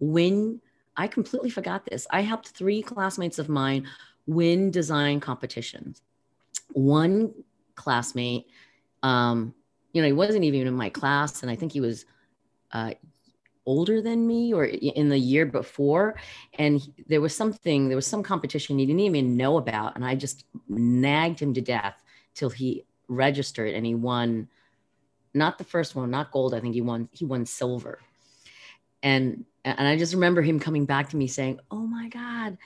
win. 0.00 0.60
I 0.96 1.06
completely 1.08 1.50
forgot 1.50 1.84
this. 1.84 2.06
I 2.10 2.22
helped 2.22 2.48
three 2.48 2.82
classmates 2.82 3.38
of 3.38 3.48
mine 3.48 3.88
win 4.26 4.70
design 4.70 5.20
competitions. 5.20 6.00
One 6.72 7.32
classmate, 7.74 8.46
um, 9.02 9.54
you 9.92 10.00
know, 10.00 10.06
he 10.06 10.12
wasn't 10.12 10.44
even 10.44 10.66
in 10.66 10.74
my 10.74 10.90
class, 10.90 11.42
and 11.42 11.50
I 11.50 11.56
think 11.56 11.72
he 11.72 11.80
was 11.80 12.06
uh, 12.70 12.92
older 13.66 14.00
than 14.00 14.26
me 14.26 14.52
or 14.54 14.64
in 14.64 15.08
the 15.08 15.18
year 15.18 15.46
before. 15.46 16.16
And 16.58 16.80
there 17.08 17.20
was 17.20 17.36
something, 17.36 17.88
there 17.88 17.96
was 17.96 18.06
some 18.06 18.22
competition 18.22 18.78
he 18.78 18.86
didn't 18.86 19.00
even 19.00 19.36
know 19.36 19.58
about. 19.58 19.96
And 19.96 20.04
I 20.04 20.14
just 20.14 20.44
nagged 20.68 21.40
him 21.40 21.54
to 21.54 21.60
death 21.60 22.02
till 22.34 22.50
he 22.50 22.84
registered 23.08 23.74
and 23.74 23.84
he 23.84 23.94
won 23.94 24.48
not 25.34 25.58
the 25.58 25.64
first 25.64 25.94
one, 25.94 26.10
not 26.10 26.30
gold. 26.30 26.54
I 26.54 26.60
think 26.60 26.74
he 26.74 26.80
won 26.80 27.08
he 27.12 27.24
won 27.24 27.46
silver. 27.46 28.00
And 29.02 29.44
and 29.64 29.86
I 29.86 29.96
just 29.96 30.14
remember 30.14 30.42
him 30.42 30.58
coming 30.58 30.84
back 30.84 31.10
to 31.10 31.16
me 31.16 31.26
saying, 31.26 31.60
"Oh 31.70 31.86
my 31.86 32.08
God, 32.08 32.58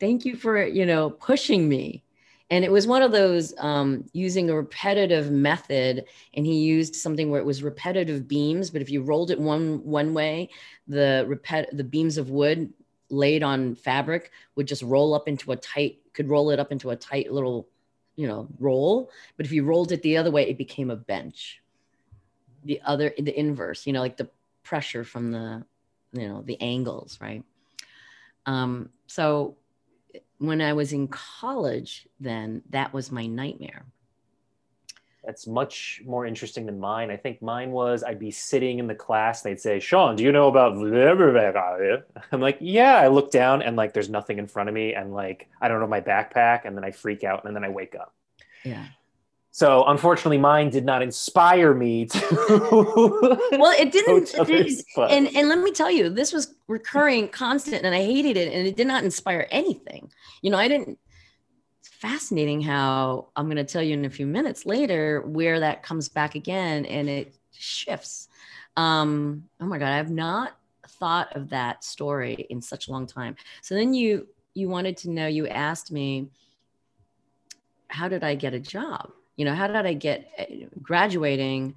thank 0.00 0.24
you 0.24 0.36
for 0.36 0.64
you 0.64 0.86
know 0.86 1.10
pushing 1.10 1.68
me." 1.68 2.02
And 2.50 2.64
it 2.64 2.70
was 2.70 2.86
one 2.86 3.02
of 3.02 3.10
those 3.10 3.54
um, 3.58 4.04
using 4.12 4.50
a 4.50 4.54
repetitive 4.54 5.30
method, 5.30 6.04
and 6.34 6.46
he 6.46 6.58
used 6.58 6.94
something 6.94 7.30
where 7.30 7.40
it 7.40 7.46
was 7.46 7.62
repetitive 7.62 8.28
beams. 8.28 8.70
But 8.70 8.82
if 8.82 8.90
you 8.90 9.02
rolled 9.02 9.30
it 9.30 9.40
one 9.40 9.82
one 9.84 10.14
way, 10.14 10.50
the 10.86 11.26
repet 11.28 11.76
the 11.76 11.84
beams 11.84 12.18
of 12.18 12.30
wood 12.30 12.72
laid 13.10 13.42
on 13.42 13.74
fabric 13.74 14.30
would 14.56 14.66
just 14.66 14.82
roll 14.82 15.14
up 15.14 15.28
into 15.28 15.52
a 15.52 15.56
tight 15.56 15.98
could 16.14 16.28
roll 16.28 16.50
it 16.50 16.58
up 16.58 16.72
into 16.72 16.90
a 16.90 16.96
tight 16.96 17.32
little 17.32 17.68
you 18.16 18.26
know 18.26 18.48
roll. 18.58 19.10
But 19.36 19.46
if 19.46 19.52
you 19.52 19.64
rolled 19.64 19.92
it 19.92 20.02
the 20.02 20.16
other 20.16 20.30
way, 20.30 20.48
it 20.48 20.58
became 20.58 20.90
a 20.90 20.96
bench 20.96 21.60
the 22.64 22.80
other 22.84 23.12
the 23.18 23.38
inverse 23.38 23.86
you 23.86 23.92
know 23.92 24.00
like 24.00 24.16
the 24.16 24.28
pressure 24.62 25.04
from 25.04 25.30
the 25.32 25.64
you 26.12 26.28
know 26.28 26.42
the 26.42 26.60
angles 26.60 27.18
right 27.20 27.44
um 28.46 28.88
so 29.06 29.56
when 30.38 30.60
i 30.60 30.72
was 30.72 30.92
in 30.92 31.08
college 31.08 32.08
then 32.20 32.62
that 32.70 32.92
was 32.92 33.12
my 33.12 33.26
nightmare 33.26 33.84
that's 35.24 35.46
much 35.46 36.02
more 36.04 36.26
interesting 36.26 36.66
than 36.66 36.78
mine. 36.78 37.10
I 37.10 37.16
think 37.16 37.40
mine 37.40 37.70
was 37.70 38.04
I'd 38.04 38.18
be 38.18 38.30
sitting 38.30 38.78
in 38.78 38.86
the 38.86 38.94
class. 38.94 39.44
And 39.44 39.50
they'd 39.50 39.60
say, 39.60 39.80
Sean, 39.80 40.16
do 40.16 40.22
you 40.22 40.32
know 40.32 40.48
about 40.48 40.76
I'm 42.32 42.40
like, 42.40 42.58
yeah. 42.60 42.96
I 42.96 43.08
look 43.08 43.30
down 43.30 43.62
and 43.62 43.76
like 43.76 43.94
there's 43.94 44.10
nothing 44.10 44.38
in 44.38 44.46
front 44.46 44.68
of 44.68 44.74
me. 44.74 44.94
And 44.94 45.14
like, 45.14 45.48
I 45.60 45.68
don't 45.68 45.80
know 45.80 45.86
my 45.86 46.00
backpack. 46.00 46.64
And 46.64 46.76
then 46.76 46.84
I 46.84 46.90
freak 46.90 47.24
out 47.24 47.44
and 47.44 47.56
then 47.56 47.64
I 47.64 47.70
wake 47.70 47.94
up. 47.94 48.14
Yeah. 48.64 48.86
So 49.54 49.84
unfortunately, 49.84 50.38
mine 50.38 50.70
did 50.70 50.84
not 50.84 51.00
inspire 51.00 51.74
me 51.74 52.06
to. 52.06 52.18
well, 53.52 53.72
it 53.78 53.92
didn't. 53.92 54.34
Others, 54.36 54.82
and 54.96 55.28
and 55.28 55.48
let 55.48 55.60
me 55.60 55.70
tell 55.70 55.92
you, 55.92 56.10
this 56.10 56.32
was 56.32 56.56
recurring, 56.66 57.28
constant, 57.28 57.84
and 57.84 57.94
I 57.94 58.02
hated 58.02 58.36
it, 58.36 58.52
and 58.52 58.66
it 58.66 58.74
did 58.74 58.88
not 58.88 59.04
inspire 59.04 59.46
anything. 59.52 60.10
You 60.42 60.50
know, 60.50 60.58
I 60.58 60.66
didn't. 60.66 60.98
It's 61.78 61.88
fascinating 61.88 62.62
how 62.62 63.28
I'm 63.36 63.44
going 63.44 63.58
to 63.58 63.64
tell 63.64 63.80
you 63.80 63.94
in 63.94 64.04
a 64.04 64.10
few 64.10 64.26
minutes 64.26 64.66
later 64.66 65.22
where 65.24 65.60
that 65.60 65.84
comes 65.84 66.08
back 66.08 66.34
again, 66.34 66.84
and 66.86 67.08
it 67.08 67.36
shifts. 67.52 68.26
Um, 68.76 69.44
oh 69.60 69.66
my 69.66 69.78
god, 69.78 69.92
I 69.92 69.98
have 69.98 70.10
not 70.10 70.56
thought 70.98 71.36
of 71.36 71.50
that 71.50 71.84
story 71.84 72.44
in 72.50 72.60
such 72.60 72.88
a 72.88 72.90
long 72.90 73.06
time. 73.06 73.36
So 73.62 73.76
then 73.76 73.94
you 73.94 74.26
you 74.54 74.68
wanted 74.68 74.96
to 74.96 75.10
know. 75.10 75.28
You 75.28 75.46
asked 75.46 75.92
me, 75.92 76.30
how 77.86 78.08
did 78.08 78.24
I 78.24 78.34
get 78.34 78.52
a 78.52 78.58
job? 78.58 79.12
You 79.36 79.44
know 79.44 79.54
how 79.54 79.66
did 79.66 79.76
i 79.86 79.92
get 79.92 80.28
eh, 80.38 80.64
graduating? 80.82 81.74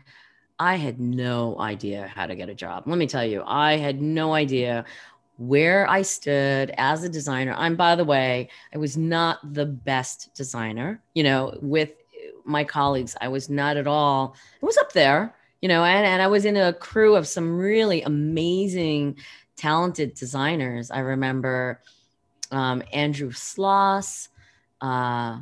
I 0.60 0.76
had 0.76 1.00
no 1.00 1.60
idea 1.60 2.08
how 2.08 2.26
to 2.26 2.36
get 2.36 2.50
a 2.50 2.56
job. 2.56 2.84
Let 2.88 2.98
me 2.98 3.08
tell 3.08 3.26
you 3.26 3.44
i 3.46 3.78
had 3.78 4.02
no 4.02 4.34
idea 4.34 4.86
where 5.38 5.88
i 5.88 6.02
stood 6.02 6.74
as 6.78 7.04
a 7.04 7.10
designer. 7.10 7.54
I'm 7.58 7.76
by 7.76 7.96
the 7.96 8.06
way 8.06 8.50
i 8.74 8.78
was 8.78 8.98
not 8.98 9.54
the 9.54 9.66
best 9.66 10.34
designer 10.36 11.02
you 11.14 11.24
know 11.24 11.58
with 11.62 11.92
my 12.46 12.64
colleagues. 12.64 13.16
I 13.20 13.28
was 13.28 13.50
not 13.50 13.78
at 13.78 13.88
all 13.88 14.36
it 14.62 14.66
was 14.66 14.78
up 14.78 14.94
there 14.94 15.36
you 15.62 15.70
know 15.70 15.84
and, 15.84 16.06
and 16.06 16.22
i 16.22 16.28
was 16.28 16.46
in 16.46 16.58
a 16.58 16.74
crew 16.74 17.16
of 17.16 17.28
some 17.28 17.58
really 17.58 18.02
amazing 18.04 19.18
talented 19.56 20.14
designers. 20.14 20.92
I 20.92 21.00
remember 21.00 21.82
um, 22.52 22.82
andrew 22.94 23.32
sloss 23.32 24.30
uh, 24.82 25.40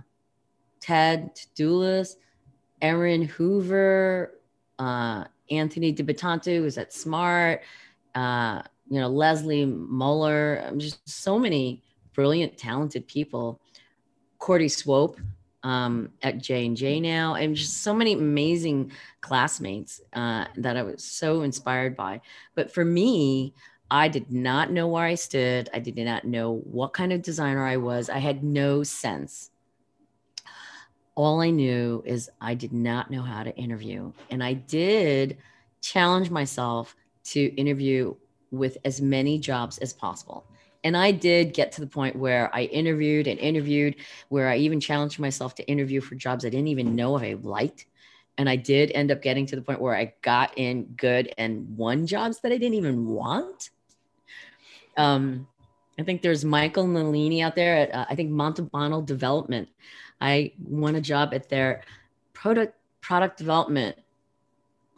Ted 0.86 1.32
Doulis, 1.56 2.16
Erin 2.80 3.24
Hoover, 3.24 4.40
uh, 4.78 5.24
Anthony 5.50 5.92
DiBattanto 5.92 6.58
who's 6.58 6.78
at 6.78 6.94
Smart, 6.94 7.64
uh, 8.14 8.62
you 8.88 9.00
know, 9.00 9.08
Leslie 9.08 9.66
Muller, 9.66 10.72
just 10.78 11.10
so 11.10 11.40
many 11.40 11.82
brilliant, 12.14 12.56
talented 12.56 13.08
people. 13.08 13.60
Cordy 14.38 14.68
Swope 14.68 15.20
um, 15.64 16.12
at 16.22 16.38
J 16.38 16.68
and 16.68 16.78
J 16.78 17.00
now, 17.00 17.34
and 17.34 17.56
just 17.56 17.82
so 17.82 17.92
many 17.92 18.14
amazing 18.14 18.92
classmates 19.22 20.02
uh, 20.14 20.46
that 20.58 20.78
I 20.78 20.84
was 20.84 21.04
so 21.04 21.42
inspired 21.42 21.96
by. 21.96 22.22
But 22.54 22.72
for 22.72 22.86
me, 22.86 23.56
I 23.90 24.08
did 24.08 24.32
not 24.32 24.72
know 24.72 24.88
where 24.88 25.06
I 25.06 25.16
stood. 25.16 25.68
I 25.74 25.80
did 25.80 25.98
not 25.98 26.26
know 26.26 26.58
what 26.64 26.94
kind 26.94 27.12
of 27.12 27.24
designer 27.24 27.66
I 27.66 27.78
was. 27.78 28.08
I 28.08 28.20
had 28.20 28.44
no 28.44 28.84
sense 28.84 29.50
all 31.16 31.42
I 31.42 31.50
knew 31.50 32.04
is 32.06 32.30
I 32.42 32.54
did 32.54 32.74
not 32.74 33.10
know 33.10 33.22
how 33.22 33.44
to 33.44 33.56
interview. 33.56 34.12
And 34.30 34.44
I 34.44 34.54
did 34.54 35.38
challenge 35.82 36.30
myself 36.30 36.96
to 37.26 37.46
interview 37.56 38.16
with 38.52 38.78
as 38.86 39.02
many 39.02 39.40
jobs 39.40 39.78
as 39.80 39.94
possible. 39.94 40.46
And 40.84 40.96
I 40.96 41.12
did 41.12 41.54
get 41.54 41.72
to 41.74 41.82
the 41.82 41.88
point 41.88 42.16
where 42.16 42.54
I 42.54 42.64
interviewed 42.64 43.28
and 43.28 43.40
interviewed, 43.40 43.96
where 44.30 44.50
I 44.50 44.58
even 44.58 44.80
challenged 44.80 45.18
myself 45.18 45.56
to 45.56 45.68
interview 45.68 46.00
for 46.00 46.14
jobs 46.16 46.46
I 46.46 46.50
didn't 46.50 46.68
even 46.68 46.96
know 46.96 47.18
I 47.18 47.38
liked. 47.42 47.88
And 48.38 48.50
I 48.50 48.56
did 48.56 48.92
end 48.92 49.12
up 49.12 49.22
getting 49.22 49.46
to 49.48 49.56
the 49.56 49.62
point 49.62 49.82
where 49.82 49.96
I 49.96 50.14
got 50.22 50.58
in 50.58 50.84
good 50.98 51.34
and 51.38 51.76
won 51.78 52.06
jobs 52.06 52.42
that 52.42 52.52
I 52.52 52.58
didn't 52.58 52.76
even 52.76 53.08
want. 53.08 53.72
Um, 54.98 55.48
I 55.98 56.04
think 56.04 56.22
there's 56.22 56.44
Michael 56.46 56.86
Nalini 56.86 57.42
out 57.42 57.56
there 57.56 57.78
at, 57.78 57.94
uh, 57.94 58.06
I 58.10 58.16
think 58.16 58.32
Montalbano 58.32 59.06
Development. 59.06 59.70
I 60.22 60.54
won 60.64 60.96
a 60.96 61.02
job 61.02 61.34
at 61.34 61.50
their 61.50 61.84
product 62.34 62.76
product 63.02 63.38
development 63.38 63.98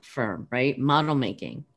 firm, 0.02 0.48
right? 0.52 0.78
Model 0.78 1.16
making. 1.16 1.66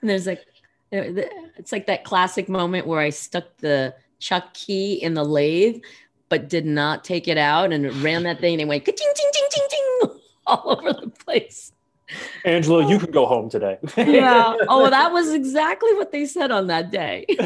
And 0.00 0.08
there's 0.08 0.28
like, 0.28 0.46
it's 0.92 1.72
like 1.72 1.86
that 1.86 2.04
classic 2.04 2.48
moment 2.48 2.86
where 2.86 3.00
I 3.00 3.10
stuck 3.10 3.56
the 3.56 3.96
chuck 4.20 4.54
key 4.54 4.94
in 4.94 5.14
the 5.14 5.24
lathe, 5.24 5.82
but 6.28 6.48
did 6.48 6.66
not 6.66 7.02
take 7.02 7.26
it 7.26 7.36
out 7.36 7.72
and 7.72 7.92
ran 7.96 8.22
that 8.22 8.38
thing 8.38 8.52
and 8.52 8.62
it 8.62 8.68
went 8.68 8.84
ching 8.84 8.94
ching 8.96 9.30
ching 9.32 9.48
ching 9.50 9.66
ching. 9.68 10.20
all 10.46 10.78
over 10.78 10.92
the 10.92 11.10
place. 11.10 11.72
Angela, 12.44 12.88
you 12.88 12.98
can 12.98 13.10
go 13.10 13.26
home 13.26 13.50
today. 13.50 13.78
yeah. 13.96 14.54
Oh, 14.68 14.88
that 14.88 15.12
was 15.12 15.32
exactly 15.32 15.92
what 15.94 16.12
they 16.12 16.26
said 16.26 16.50
on 16.50 16.66
that 16.68 16.90
day. 16.90 17.26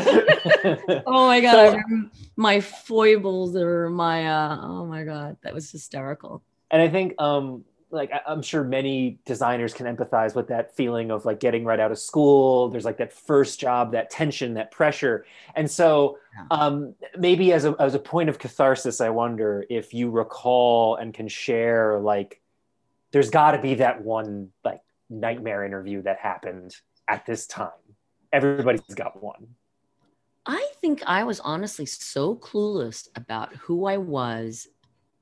oh 1.06 1.26
my 1.26 1.40
god, 1.40 1.72
so, 1.72 2.08
my 2.36 2.60
foibles 2.60 3.56
or 3.56 3.90
my 3.90 4.26
uh, 4.26 4.58
oh 4.62 4.86
my 4.86 5.04
god, 5.04 5.36
that 5.42 5.54
was 5.54 5.70
hysterical. 5.70 6.42
And 6.70 6.80
I 6.80 6.88
think 6.88 7.14
um 7.20 7.64
like 7.92 8.10
I'm 8.26 8.40
sure 8.40 8.64
many 8.64 9.18
designers 9.26 9.74
can 9.74 9.84
empathize 9.86 10.34
with 10.34 10.48
that 10.48 10.74
feeling 10.74 11.10
of 11.10 11.26
like 11.26 11.40
getting 11.40 11.64
right 11.64 11.78
out 11.78 11.92
of 11.92 11.98
school. 11.98 12.70
There's 12.70 12.86
like 12.86 12.96
that 12.96 13.12
first 13.12 13.60
job, 13.60 13.92
that 13.92 14.08
tension, 14.08 14.54
that 14.54 14.70
pressure. 14.70 15.26
And 15.54 15.70
so 15.70 16.18
um, 16.50 16.94
maybe 17.18 17.52
as 17.52 17.66
a, 17.66 17.76
as 17.78 17.94
a 17.94 17.98
point 17.98 18.30
of 18.30 18.38
catharsis, 18.38 19.02
I 19.02 19.10
wonder 19.10 19.66
if 19.68 19.92
you 19.92 20.10
recall 20.10 20.96
and 20.96 21.12
can 21.12 21.28
share 21.28 22.00
like, 22.00 22.40
there's 23.12 23.30
got 23.30 23.52
to 23.52 23.58
be 23.60 23.74
that 23.74 24.02
one 24.02 24.50
like 24.64 24.80
nightmare 25.08 25.64
interview 25.64 26.02
that 26.02 26.18
happened 26.18 26.74
at 27.08 27.24
this 27.26 27.46
time. 27.46 27.70
Everybody's 28.32 28.82
got 28.94 29.22
one. 29.22 29.48
I 30.46 30.70
think 30.80 31.02
I 31.06 31.24
was 31.24 31.38
honestly 31.40 31.86
so 31.86 32.34
clueless 32.34 33.08
about 33.14 33.54
who 33.54 33.86
I 33.86 33.98
was 33.98 34.66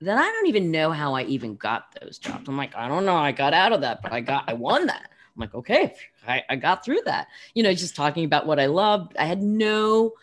that 0.01 0.17
I 0.17 0.23
don't 0.23 0.47
even 0.47 0.71
know 0.71 0.93
how 0.93 1.15
I 1.15 1.25
even 1.25 1.57
got 1.57 1.95
those 2.01 2.19
jobs. 2.19 2.49
I'm 2.49 2.57
like, 2.57 2.75
I 2.75 2.89
don't 2.89 3.05
know. 3.05 3.17
I 3.17 3.33
got 3.33 3.53
out 3.53 3.73
of 3.73 3.83
that, 3.83 4.01
but 4.03 4.13
I 4.13 4.21
got, 4.21 4.45
I 4.49 4.55
won 4.55 4.87
that. 4.87 5.11
I'm 5.37 5.41
like, 5.41 5.55
okay, 5.55 5.95
I, 6.27 6.43
I 6.49 6.57
got 6.57 6.85
through 6.85 7.03
that. 7.05 7.29
You 7.55 7.63
know, 7.63 7.75
just 7.75 7.97
talking 7.97 8.25
about 8.25 8.47
what 8.47 8.59
I 8.59 8.67
loved. 8.67 9.15
I 9.19 9.27
had 9.27 9.43
no, 9.43 10.15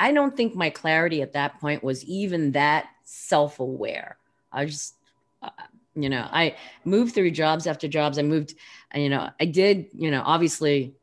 I 0.00 0.12
don't 0.12 0.36
think 0.36 0.56
my 0.56 0.70
clarity 0.70 1.22
at 1.22 1.34
that 1.34 1.60
point 1.60 1.84
was 1.84 2.04
even 2.04 2.52
that 2.52 2.88
self 3.04 3.60
aware. 3.60 4.16
I 4.50 4.64
just, 4.64 4.96
uh, 5.40 5.50
you 5.94 6.08
know, 6.08 6.26
I 6.30 6.56
moved 6.84 7.14
through 7.14 7.30
jobs 7.32 7.66
after 7.66 7.88
jobs. 7.88 8.18
I 8.18 8.22
moved, 8.22 8.54
you 8.94 9.08
know, 9.08 9.30
I 9.40 9.44
did, 9.44 9.88
you 9.92 10.10
know, 10.10 10.22
obviously 10.24 10.94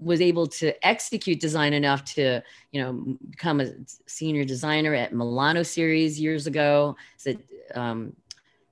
was 0.00 0.20
able 0.20 0.46
to 0.46 0.86
execute 0.86 1.40
design 1.40 1.72
enough 1.72 2.04
to 2.04 2.40
you 2.72 2.80
know 2.80 3.16
become 3.30 3.60
a 3.60 3.70
senior 4.06 4.44
designer 4.44 4.94
at 4.94 5.12
Milano 5.12 5.62
series 5.62 6.20
years 6.20 6.46
ago. 6.46 6.96
It 7.24 7.38
um, 7.74 8.14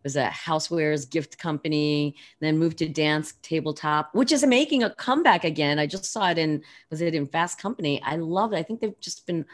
was 0.04 0.16
a 0.16 0.28
housewares 0.28 1.08
gift 1.10 1.36
company. 1.38 2.14
Then 2.40 2.58
moved 2.58 2.78
to 2.78 2.88
Dansk 2.88 3.34
tabletop, 3.42 4.14
which 4.14 4.30
is 4.30 4.46
making 4.46 4.84
a 4.84 4.94
comeback 4.94 5.42
again. 5.44 5.78
I 5.80 5.86
just 5.86 6.04
saw 6.04 6.30
it 6.30 6.38
in 6.38 6.62
was 6.90 7.00
it 7.00 7.14
in 7.14 7.26
Fast 7.26 7.60
Company. 7.60 8.00
I 8.02 8.16
love 8.16 8.52
it. 8.52 8.56
I 8.56 8.62
think 8.62 8.80
they've 8.80 9.00
just 9.00 9.26
been 9.26 9.44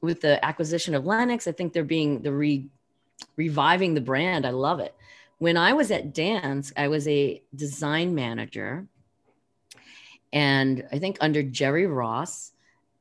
with 0.00 0.20
the 0.20 0.44
acquisition 0.44 0.94
of 0.94 1.04
Lenox. 1.04 1.48
I 1.48 1.52
think 1.52 1.72
they're 1.72 1.82
being 1.82 2.22
the 2.22 2.32
re 2.32 2.68
reviving 3.36 3.94
the 3.94 4.00
brand. 4.00 4.46
I 4.46 4.50
love 4.50 4.80
it. 4.80 4.94
When 5.38 5.56
I 5.56 5.72
was 5.72 5.90
at 5.90 6.14
Dansk, 6.14 6.72
I 6.76 6.88
was 6.88 7.06
a 7.06 7.42
design 7.54 8.14
manager 8.14 8.88
and 10.32 10.86
I 10.92 10.98
think 10.98 11.18
under 11.20 11.42
Jerry 11.42 11.86
Ross, 11.86 12.52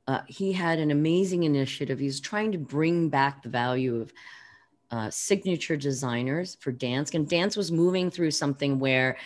uh, 0.08 0.22
he 0.28 0.54
had 0.54 0.80
an 0.80 0.92
amazing 0.92 1.44
initiative. 1.44 2.00
He 2.00 2.06
was 2.06 2.22
trying 2.22 2.54
to 2.54 2.58
bring 2.58 3.10
back 3.10 3.44
the 3.44 3.50
value 3.50 4.02
of 4.02 4.14
uh, 4.90 5.10
signature 5.10 5.76
designers 5.76 6.56
for 6.62 6.72
Dansk. 6.72 7.14
And 7.14 7.28
Dansk 7.28 7.58
was 7.58 7.72
moving 7.72 8.10
through 8.10 8.32
something 8.32 8.80
where 8.80 9.18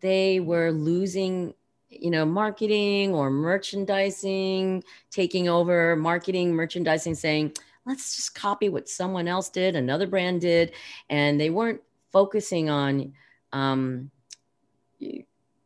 they 0.00 0.38
were 0.38 0.70
losing, 0.70 1.54
you 1.88 2.10
know, 2.12 2.24
marketing 2.24 3.14
or 3.14 3.30
merchandising, 3.30 4.84
taking 5.10 5.48
over 5.48 5.96
marketing, 5.96 6.54
merchandising, 6.54 7.16
saying, 7.16 7.54
let's 7.88 8.16
just 8.16 8.34
copy 8.34 8.68
what 8.68 8.88
someone 8.88 9.26
else 9.26 9.48
did, 9.48 9.74
another 9.74 10.06
brand 10.06 10.42
did. 10.42 10.72
And 11.08 11.40
they 11.40 11.50
weren't 11.50 11.80
focusing 12.12 12.70
on, 12.70 13.14
um, 13.52 14.10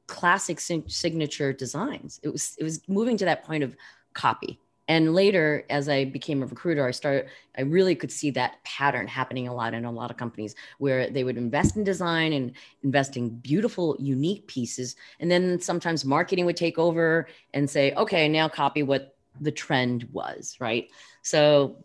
classic 0.07 0.61
signature 0.61 1.53
designs. 1.53 2.21
It 2.23 2.29
was 2.29 2.55
it 2.59 2.65
was 2.65 2.87
moving 2.89 3.17
to 3.17 3.25
that 3.25 3.45
point 3.45 3.65
of 3.65 3.75
copy. 4.13 4.61
And 4.89 5.15
later, 5.15 5.65
as 5.71 5.89
I 5.89 6.05
became 6.05 6.43
a 6.43 6.47
recruiter, 6.47 6.87
I 6.87 6.91
started. 6.91 7.31
I 7.57 7.63
really 7.63 7.95
could 7.95 8.13
see 8.13 8.31
that 8.33 8.63
pattern 8.65 9.07
happening 9.07 9.49
a 9.49 9.55
lot 9.55 9.73
in 9.73 9.87
a 9.87 9.91
lot 9.91 10.11
of 10.11 10.19
companies 10.19 10.55
where 10.79 11.09
they 11.09 11.25
would 11.25 11.39
invest 11.39 11.77
in 11.77 11.85
design 11.85 12.35
and 12.35 12.53
invest 12.83 13.17
in 13.17 13.31
beautiful, 13.31 13.97
unique 13.99 14.47
pieces, 14.49 14.97
and 15.21 15.31
then 15.31 15.59
sometimes 15.61 16.05
marketing 16.05 16.45
would 16.45 16.59
take 16.59 16.79
over 16.79 17.27
and 17.55 17.71
say, 17.71 17.95
"Okay, 17.95 18.29
now 18.29 18.49
copy 18.49 18.83
what 18.83 19.17
the 19.41 19.53
trend 19.53 20.07
was." 20.13 20.57
Right. 20.61 20.91
So 21.23 21.85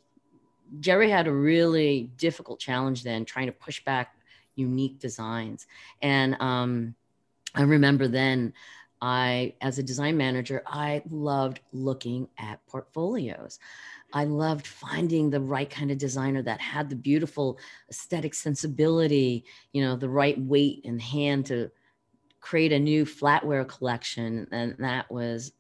Jerry 0.80 1.10
had 1.10 1.27
a 1.27 1.34
really 1.34 2.12
difficult 2.17 2.60
challenge 2.60 3.03
then, 3.03 3.25
trying 3.25 3.47
to 3.47 3.51
push 3.51 3.84
back 3.84 4.15
unique 4.56 4.99
designs, 4.99 5.67
and 6.01 6.36
um, 6.41 6.95
I 7.56 7.62
remember 7.63 8.08
then 8.08 8.53
I, 9.01 9.53
as 9.62 9.77
a 9.77 9.84
design 9.84 10.17
manager, 10.17 10.63
I 10.65 11.03
loved 11.10 11.60
looking 11.71 12.27
at 12.38 12.65
portfolios. 12.67 13.60
I 14.13 14.23
loved 14.23 14.65
finding 14.65 15.30
the 15.30 15.41
right 15.41 15.69
kind 15.69 15.91
of 15.91 15.97
designer 15.97 16.41
that 16.43 16.60
had 16.60 16.89
the 16.89 16.95
beautiful 16.95 17.60
aesthetic 17.89 18.34
sensibility, 18.34 19.45
you 19.73 19.84
know, 19.84 19.95
the 19.95 20.10
right 20.10 20.39
weight 20.39 20.82
and 20.86 21.01
hand 21.01 21.45
to 21.47 21.69
create 22.39 22.71
a 22.71 22.80
new 22.80 23.06
flatware 23.06 23.67
collection. 23.67 24.47
And 24.51 24.75
that 24.80 25.12
was, 25.12 25.51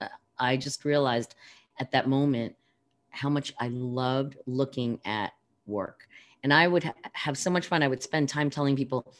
uh, 0.00 0.08
I 0.38 0.56
just 0.56 0.84
realized 0.84 1.34
at 1.78 1.92
that 1.92 2.08
moment 2.08 2.56
how 3.14 3.28
much 3.28 3.54
I 3.58 3.68
loved 3.68 4.36
looking 4.46 5.00
at 5.04 5.32
work. 5.66 6.08
And 6.42 6.52
I 6.52 6.68
would 6.68 6.84
ha- 6.84 6.94
have 7.12 7.38
so 7.38 7.50
much 7.50 7.66
fun. 7.66 7.82
I 7.82 7.88
would 7.88 8.02
spend 8.02 8.28
time 8.28 8.50
telling 8.50 8.76
people, 8.76 9.14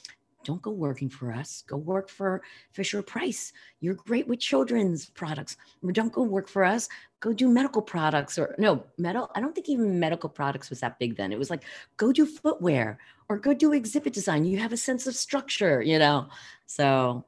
don't 0.45 0.61
go 0.61 0.71
working 0.71 1.09
for 1.09 1.33
us. 1.33 1.65
Go 1.67 1.79
work 1.79 2.11
for 2.11 2.43
Fisher 2.73 3.03
Price. 3.03 3.53
You're 3.81 3.95
great 3.95 4.29
with 4.29 4.41
children's 4.41 5.07
products. 5.07 5.57
Or 5.83 5.91
don't 5.91 6.13
go 6.13 6.23
work 6.23 6.49
for 6.49 6.65
us. 6.65 6.89
Go 7.21 7.33
do 7.33 7.49
medical 7.49 7.81
products 7.81 8.39
or 8.39 8.55
no, 8.59 8.85
metal. 8.99 9.31
I 9.35 9.41
don't 9.41 9.55
think 9.55 9.71
even 9.71 9.99
medical 9.99 10.29
products 10.29 10.69
was 10.69 10.81
that 10.81 10.99
big 10.99 11.17
then. 11.17 11.33
It 11.33 11.39
was 11.39 11.49
like 11.49 11.63
go 11.97 12.13
do 12.13 12.27
footwear 12.27 12.99
or 13.31 13.39
go 13.39 13.55
do 13.55 13.73
exhibit 13.73 14.13
design. 14.13 14.45
You 14.45 14.59
have 14.59 14.75
a 14.75 14.77
sense 14.77 15.07
of 15.07 15.15
structure, 15.15 15.81
you 15.81 15.99
know. 15.99 16.29
So 16.67 17.25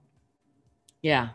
yeah. 1.00 1.30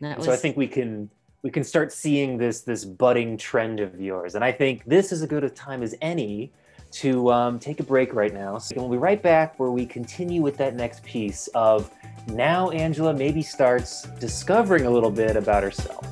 That 0.00 0.18
was, 0.18 0.26
so 0.26 0.32
I 0.32 0.36
think 0.36 0.56
we 0.56 0.68
can 0.68 1.10
we 1.48 1.52
can 1.52 1.64
start 1.64 1.90
seeing 1.90 2.36
this 2.36 2.60
this 2.60 2.84
budding 2.84 3.38
trend 3.38 3.80
of 3.80 3.98
yours. 3.98 4.34
And 4.34 4.44
I 4.44 4.52
think 4.52 4.84
this 4.84 5.12
is 5.12 5.22
as 5.22 5.26
good 5.26 5.44
a 5.44 5.48
time 5.48 5.82
as 5.82 5.94
any 6.02 6.52
to 6.90 7.32
um, 7.32 7.58
take 7.58 7.80
a 7.80 7.82
break 7.82 8.12
right 8.12 8.34
now. 8.34 8.58
So 8.58 8.74
we'll 8.76 8.90
be 8.90 8.98
right 8.98 9.22
back 9.22 9.58
where 9.58 9.70
we 9.70 9.86
continue 9.86 10.42
with 10.42 10.58
that 10.58 10.74
next 10.74 11.02
piece 11.04 11.46
of 11.54 11.90
now 12.26 12.68
Angela 12.68 13.14
maybe 13.14 13.40
starts 13.40 14.02
discovering 14.20 14.84
a 14.84 14.90
little 14.90 15.10
bit 15.10 15.36
about 15.36 15.62
herself. 15.62 16.06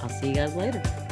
I'll 0.00 0.08
see 0.08 0.28
you 0.28 0.34
guys 0.36 0.54
later. 0.54 1.03